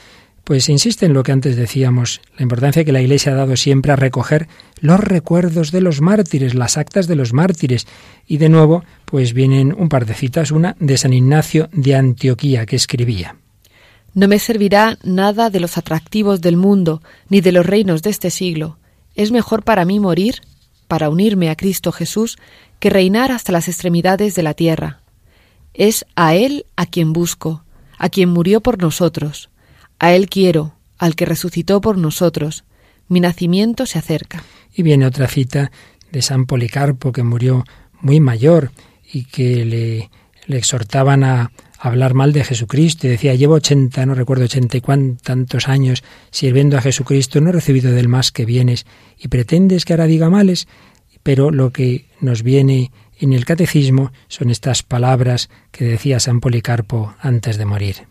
[0.45, 3.91] pues insiste en lo que antes decíamos, la importancia que la Iglesia ha dado siempre
[3.91, 4.47] a recoger
[4.79, 7.87] los recuerdos de los mártires, las actas de los mártires.
[8.27, 12.67] Y de nuevo, pues vienen un par de citas, una de San Ignacio de Antioquía,
[12.67, 13.37] que escribía.
[14.13, 18.29] No me servirá nada de los atractivos del mundo, ni de los reinos de este
[18.29, 18.77] siglo.
[19.15, 20.41] Es mejor para mí morir,
[20.87, 22.37] para unirme a Cristo Jesús,
[22.79, 25.01] que reinar hasta las extremidades de la tierra.
[25.73, 27.63] Es a Él a quien busco,
[27.97, 29.49] a quien murió por nosotros
[29.99, 32.63] a Él quiero, al que resucitó por nosotros.
[33.07, 34.43] Mi nacimiento se acerca.
[34.73, 35.71] Y viene otra cita
[36.11, 37.63] de San Policarpo, que murió
[38.01, 38.71] muy mayor
[39.11, 40.09] y que le,
[40.47, 44.81] le exhortaban a hablar mal de Jesucristo y decía, llevo ochenta, no recuerdo ochenta y
[44.81, 48.85] cuántos años sirviendo a Jesucristo, no he recibido del más que vienes
[49.19, 50.67] y pretendes que ahora diga males,
[51.21, 57.13] pero lo que nos viene en el catecismo son estas palabras que decía San Policarpo
[57.19, 58.07] antes de morir.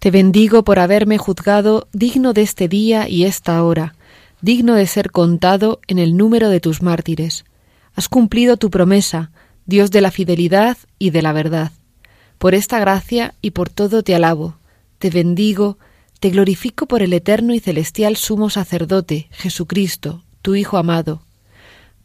[0.00, 3.94] Te bendigo por haberme juzgado digno de este día y esta hora,
[4.40, 7.44] digno de ser contado en el número de tus mártires.
[7.94, 9.30] Has cumplido tu promesa,
[9.66, 11.72] Dios de la fidelidad y de la verdad.
[12.38, 14.56] Por esta gracia y por todo te alabo,
[14.98, 15.76] te bendigo,
[16.18, 21.20] te glorifico por el eterno y celestial sumo sacerdote, Jesucristo, tu Hijo amado.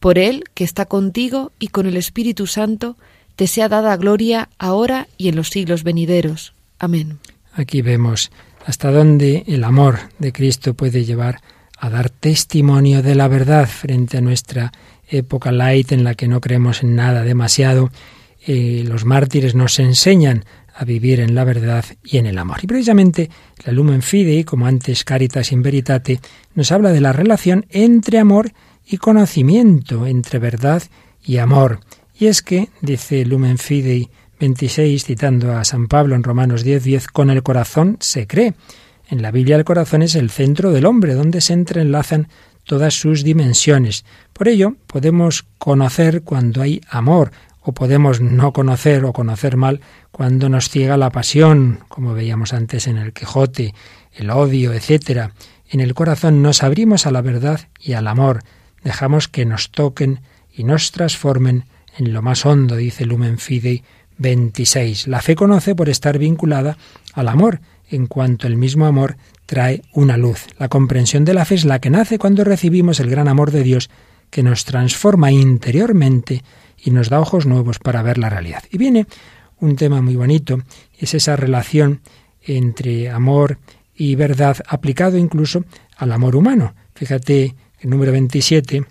[0.01, 2.97] Por Él, que está contigo y con el Espíritu Santo,
[3.37, 6.53] te sea dada gloria ahora y en los siglos venideros.
[6.77, 7.19] Amén.
[7.55, 8.31] Aquí vemos
[8.65, 11.39] hasta dónde el amor de Cristo puede llevar
[11.77, 14.71] a dar testimonio de la verdad frente a nuestra
[15.07, 17.91] época light en la que no creemos en nada demasiado.
[18.45, 20.43] Eh, los mártires nos enseñan
[20.75, 22.57] a vivir en la verdad y en el amor.
[22.61, 23.29] Y precisamente
[23.63, 26.19] la Lumen Fidei, como antes Caritas in Veritate,
[26.53, 28.51] nos habla de la relación entre amor
[28.85, 30.83] y conocimiento, entre verdad
[31.23, 31.79] y amor.
[32.19, 37.07] Y es que, dice Lumen Fidei 26, citando a San Pablo en Romanos 10, 10,
[37.07, 38.53] con el corazón se cree.
[39.07, 42.27] En la Biblia el corazón es el centro del hombre, donde se entrelazan
[42.63, 44.05] todas sus dimensiones.
[44.33, 47.31] Por ello, podemos conocer cuando hay amor,
[47.61, 49.81] o podemos no conocer o conocer mal
[50.11, 53.73] cuando nos ciega la pasión, como veíamos antes en el Quijote,
[54.13, 55.31] el odio, etc.
[55.67, 58.43] En el corazón nos abrimos a la verdad y al amor,
[58.83, 60.21] dejamos que nos toquen
[60.53, 61.65] y nos transformen
[61.97, 63.83] en lo más hondo, dice Lumen Fidei
[64.17, 65.07] 26.
[65.07, 66.77] La fe conoce por estar vinculada
[67.13, 70.47] al amor, en cuanto el mismo amor trae una luz.
[70.57, 73.63] La comprensión de la fe es la que nace cuando recibimos el gran amor de
[73.63, 73.89] Dios
[74.29, 76.43] que nos transforma interiormente
[76.83, 78.63] y nos da ojos nuevos para ver la realidad.
[78.71, 79.05] Y viene
[79.59, 80.61] un tema muy bonito,
[80.97, 82.01] es esa relación
[82.41, 83.59] entre amor
[83.95, 85.63] y verdad aplicado incluso
[85.97, 86.75] al amor humano.
[86.93, 88.85] Fíjate, el número 27,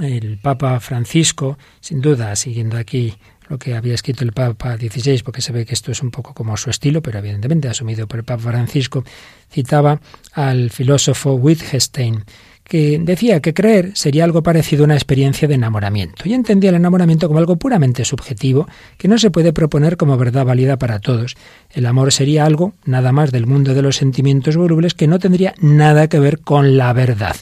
[0.00, 3.14] el Papa Francisco, sin duda, siguiendo aquí
[3.48, 6.34] lo que había escrito el Papa XVI, porque se ve que esto es un poco
[6.34, 9.04] como su estilo, pero evidentemente asumido por el Papa Francisco,
[9.50, 10.00] citaba
[10.32, 12.24] al filósofo Wittgenstein,
[12.68, 16.76] que decía que creer sería algo parecido a una experiencia de enamoramiento, y entendía el
[16.76, 18.68] enamoramiento como algo puramente subjetivo,
[18.98, 21.34] que no se puede proponer como verdad válida para todos.
[21.70, 25.54] El amor sería algo, nada más del mundo de los sentimientos volubles, que no tendría
[25.60, 27.36] nada que ver con la verdad.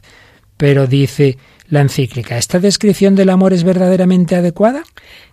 [0.57, 1.37] Pero dice
[1.69, 4.85] la encíclica, ¿esta descripción del amor es verdaderamente adecuada?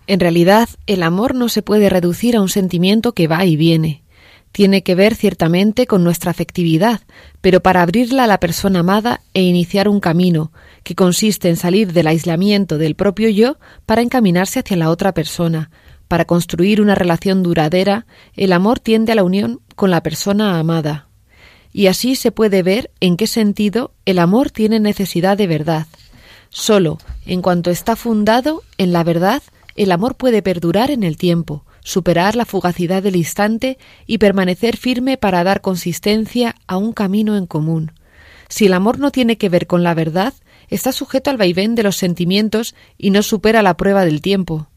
[0.08, 4.04] En realidad, el amor no se puede reducir a un sentimiento que va y viene.
[4.52, 7.02] Tiene que ver ciertamente con nuestra afectividad,
[7.42, 10.52] pero para abrirla a la persona amada e iniciar un camino,
[10.84, 15.72] que consiste en salir del aislamiento del propio yo para encaminarse hacia la otra persona.
[16.08, 21.08] Para construir una relación duradera, el amor tiende a la unión con la persona amada.
[21.72, 25.88] Y así se puede ver en qué sentido el amor tiene necesidad de verdad.
[26.52, 29.42] Solo, en cuanto está fundado en la verdad,
[29.76, 35.18] el amor puede perdurar en el tiempo, superar la fugacidad del instante y permanecer firme
[35.18, 37.92] para dar consistencia a un camino en común.
[38.50, 40.34] Si el amor no tiene que ver con la verdad,
[40.70, 44.68] está sujeto al vaivén de los sentimientos y no supera la prueba del tiempo.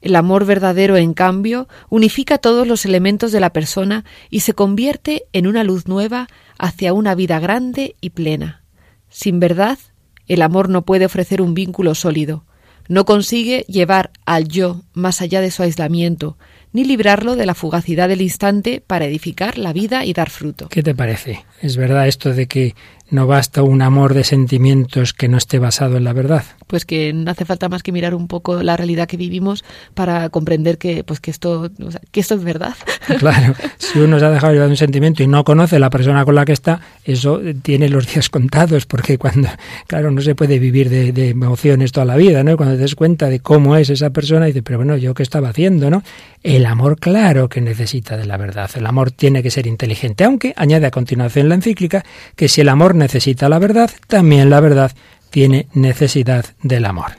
[0.00, 5.26] El amor verdadero, en cambio, unifica todos los elementos de la persona y se convierte
[5.32, 6.26] en una luz nueva
[6.58, 8.64] hacia una vida grande y plena.
[9.10, 9.78] Sin verdad,
[10.26, 12.44] el amor no puede ofrecer un vínculo sólido
[12.90, 16.36] no consigue llevar al yo más allá de su aislamiento,
[16.72, 20.68] ni librarlo de la fugacidad del instante para edificar la vida y dar fruto.
[20.68, 21.44] ¿Qué te parece?
[21.62, 22.74] ¿Es verdad esto de que
[23.10, 26.44] no basta un amor de sentimientos que no esté basado en la verdad.
[26.66, 30.28] Pues que no hace falta más que mirar un poco la realidad que vivimos para
[30.30, 31.70] comprender que, pues que esto,
[32.10, 32.74] que esto es verdad.
[33.18, 36.24] Claro, si uno se ha dejado llevar un sentimiento y no conoce a la persona
[36.24, 39.48] con la que está, eso tiene los días contados, porque cuando,
[39.88, 42.56] claro, no se puede vivir de, de emociones toda la vida, ¿no?
[42.56, 45.48] Cuando te des cuenta de cómo es esa persona, dices, pero bueno, ¿yo qué estaba
[45.48, 46.02] haciendo, no?
[46.42, 48.70] El amor, claro que necesita de la verdad.
[48.74, 52.04] El amor tiene que ser inteligente, aunque añade a continuación la encíclica
[52.36, 54.92] que si el amor necesita la verdad, también la verdad
[55.30, 57.12] tiene necesidad del amor.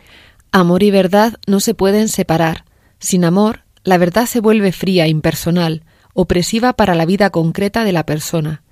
[0.54, 2.64] Amor y verdad no se pueden separar.
[3.00, 8.06] Sin amor, la verdad se vuelve fría, impersonal, opresiva para la vida concreta de la
[8.06, 8.64] persona.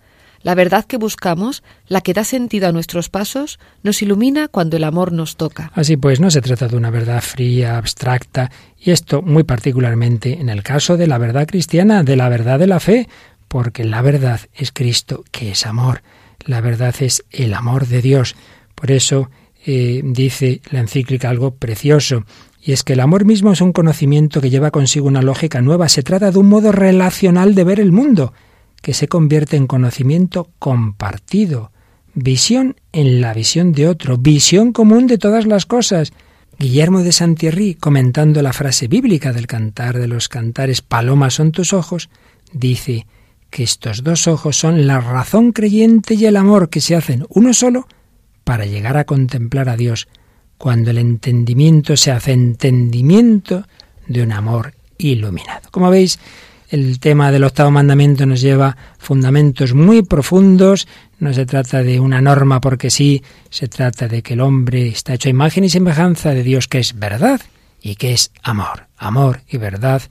[0.42, 4.86] La verdad que buscamos, la que da sentido a nuestros pasos, nos ilumina cuando el
[4.86, 5.72] amor nos toca.
[5.76, 8.50] Así pues, no se trata de una verdad fría, abstracta,
[8.80, 12.68] y esto muy particularmente en el caso de la verdad cristiana, de la verdad de
[12.68, 13.10] la fe,
[13.50, 16.04] porque la verdad es Cristo, que es amor.
[16.46, 18.36] La verdad es el amor de Dios.
[18.76, 19.30] Por eso
[19.66, 22.24] eh, dice la encíclica algo precioso,
[22.62, 25.90] y es que el amor mismo es un conocimiento que lleva consigo una lógica nueva.
[25.90, 28.34] Se trata de un modo relacional de ver el mundo,
[28.82, 31.72] que se convierte en conocimiento compartido,
[32.14, 36.14] visión en la visión de otro, visión común de todas las cosas.
[36.58, 41.72] Guillermo de Santierri, comentando la frase bíblica del cantar de los cantares Palomas son tus
[41.72, 42.10] ojos,
[42.52, 43.08] dice
[43.50, 47.54] que estos dos ojos son la razón creyente y el amor que se hacen uno
[47.54, 47.88] solo
[48.44, 50.08] para llegar a contemplar a Dios,
[50.58, 53.66] cuando el entendimiento se hace entendimiento
[54.08, 55.70] de un amor iluminado.
[55.72, 56.20] Como veis,
[56.70, 60.88] el tema del octavo mandamiento nos lleva fundamentos muy profundos.
[61.20, 65.16] No se trata de una norma porque sí, se trata de que el hombre está
[65.16, 67.42] hecho a imagen y semejanza de Dios que es verdad
[67.82, 68.88] y que es amor.
[68.98, 70.04] Amor y verdad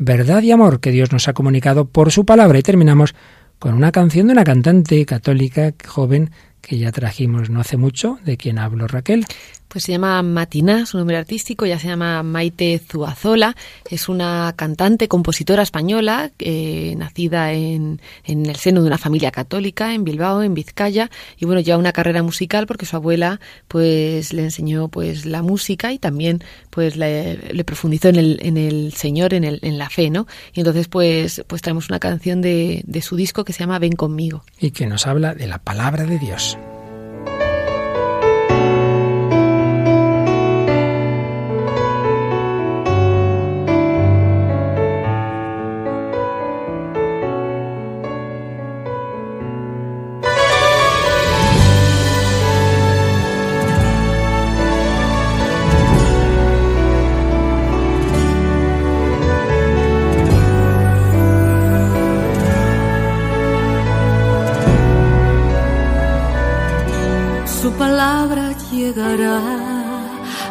[0.00, 2.58] verdad y amor que Dios nos ha comunicado por su palabra.
[2.58, 3.14] Y terminamos
[3.58, 6.30] con una canción de una cantante católica joven
[6.62, 9.26] que ya trajimos no hace mucho, de quien hablo Raquel.
[9.70, 13.54] Pues se llama Matina, su nombre artístico, ya se llama Maite Zuazola,
[13.88, 19.94] es una cantante, compositora española, eh, nacida en, en, el seno de una familia católica
[19.94, 21.08] en Bilbao, en Vizcaya,
[21.38, 25.92] y bueno, lleva una carrera musical porque su abuela pues le enseñó pues la música
[25.92, 29.88] y también pues le, le profundizó en el, en el Señor, en, el, en la
[29.88, 30.26] fe, ¿no?
[30.52, 33.92] Y entonces pues, pues traemos una canción de, de su disco que se llama Ven
[33.92, 34.42] conmigo.
[34.58, 36.58] Y que nos habla de la palabra de Dios.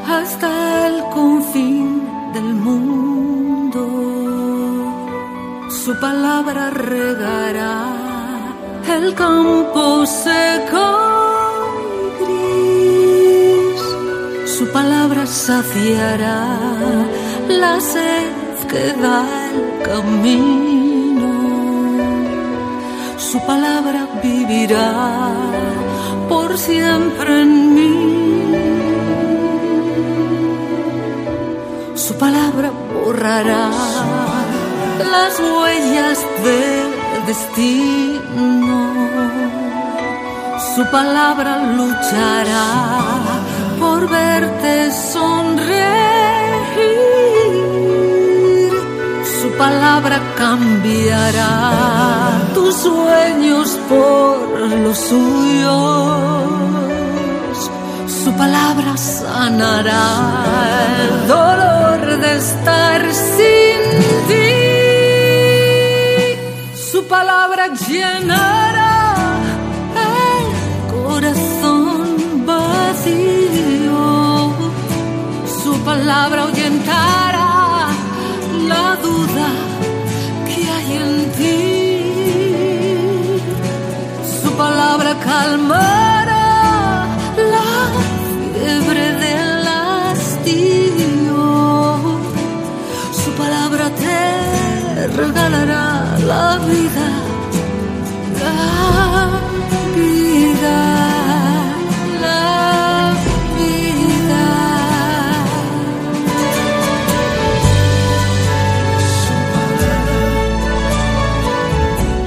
[0.05, 2.05] Hasta el confín
[2.35, 3.81] el mundo,
[5.69, 7.85] su palabra regará
[8.97, 10.87] el campo seco
[12.19, 13.81] y gris,
[14.57, 16.45] su palabra saciará
[17.47, 21.31] la sed que da el camino,
[23.17, 25.29] su palabra vivirá
[26.29, 27.95] por siempre en mí.
[31.95, 33.69] Su palabra borrará
[35.13, 36.89] las huellas del
[37.25, 38.79] destino.
[40.75, 42.67] Su palabra luchará
[43.79, 46.38] por verte sonreír.
[49.59, 51.51] Palabra cambiará
[52.53, 54.37] tus sueños por
[54.83, 56.19] los suyos.
[58.23, 60.07] Su palabra sanará
[61.01, 63.01] el dolor de estar
[63.35, 63.79] sin
[64.29, 64.55] ti.
[66.91, 68.95] Su palabra llenará
[70.39, 70.47] el
[70.95, 71.99] corazón
[72.45, 74.03] vacío.
[75.63, 76.41] Su palabra
[85.29, 86.08] palabra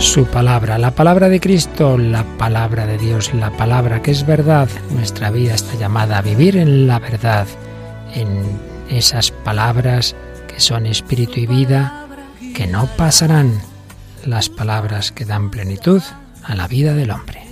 [0.02, 4.68] Su palabra, la palabra de Cristo, la palabra de Dios, la palabra que es verdad.
[4.90, 7.46] Nuestra vida está llamada a vivir en la verdad,
[8.12, 10.16] en esas palabras
[10.48, 12.06] que son espíritu y vida,
[12.54, 13.62] que no pasarán,
[14.26, 16.02] las palabras que dan plenitud
[16.42, 17.44] a la vida del hombre.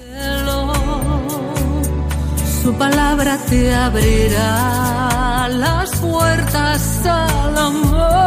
[2.62, 8.20] Su palabra te abrirá las puertas al amor.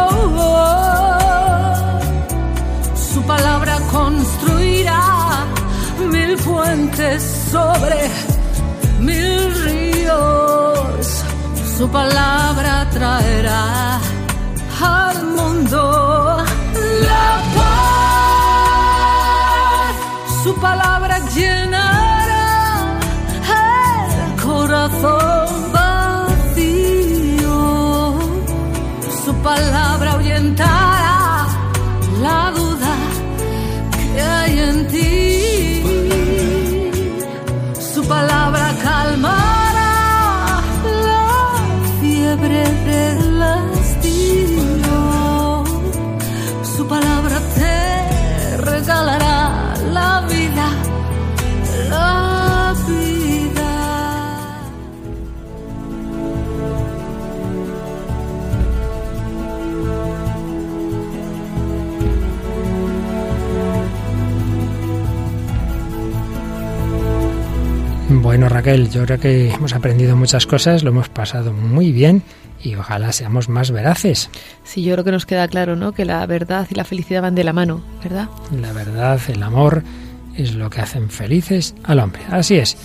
[2.96, 5.46] Su palabra construirá
[6.12, 7.22] mil fuentes
[7.52, 8.10] sobre
[9.00, 11.24] mil ríos.
[11.78, 14.00] Su palabra traerá
[14.82, 16.44] al mundo
[17.08, 17.74] la paz.
[20.44, 22.48] Su palabra llenará
[24.18, 27.60] el corazón vacío.
[29.24, 29.93] Su palabra
[68.24, 72.24] Bueno, Raquel, yo creo que hemos aprendido muchas cosas, lo hemos pasado muy bien
[72.64, 74.30] y ojalá seamos más veraces.
[74.64, 75.92] Sí, yo creo que nos queda claro, ¿no?
[75.92, 78.30] Que la verdad y la felicidad van de la mano, ¿verdad?
[78.62, 79.84] La verdad, el amor
[80.38, 82.22] es lo que hacen felices al hombre.
[82.30, 82.78] Así es.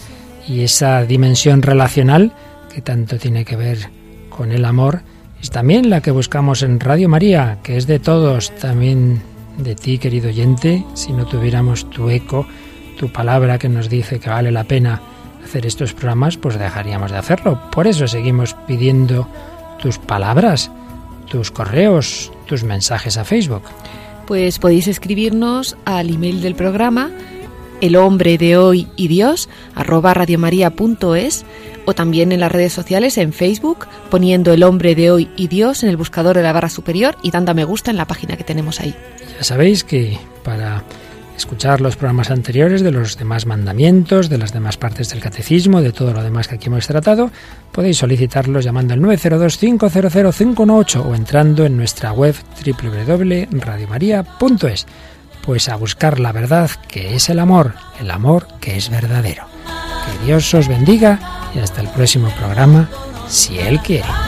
[0.49, 2.32] Y esa dimensión relacional
[2.74, 3.91] que tanto tiene que ver
[4.30, 5.03] con el amor
[5.41, 9.22] es también la que buscamos en Radio María, que es de todos, también
[9.57, 12.45] de ti, querido oyente, si no tuviéramos tu eco,
[12.99, 15.01] tu palabra que nos dice que vale la pena
[15.45, 17.61] hacer estos programas, pues dejaríamos de hacerlo.
[17.70, 19.28] Por eso seguimos pidiendo
[19.80, 20.70] tus palabras,
[21.28, 23.62] tus correos, tus mensajes a Facebook.
[24.26, 27.11] Pues podéis escribirnos al email del programa
[27.80, 31.45] el hombre de hoy y Dios arroba radiomaria.es
[31.84, 35.82] o también en las redes sociales en Facebook poniendo el hombre de hoy y Dios
[35.82, 38.36] en el buscador de la barra superior y dando a me gusta en la página
[38.36, 38.95] que tenemos ahí.
[39.39, 40.82] Ya sabéis que para
[41.39, 45.93] escuchar los programas anteriores de los demás mandamientos, de las demás partes del catecismo, de
[45.93, 47.30] todo lo demás que aquí hemos tratado,
[47.72, 52.34] podéis solicitarlos llamando al 902-500-518 o entrando en nuestra web
[52.64, 54.86] www.radiomaria.es.
[55.43, 59.47] Pues a buscar la verdad que es el amor, el amor que es verdadero.
[60.05, 62.91] Que Dios os bendiga y hasta el próximo programa,
[63.28, 64.28] si Él quiere.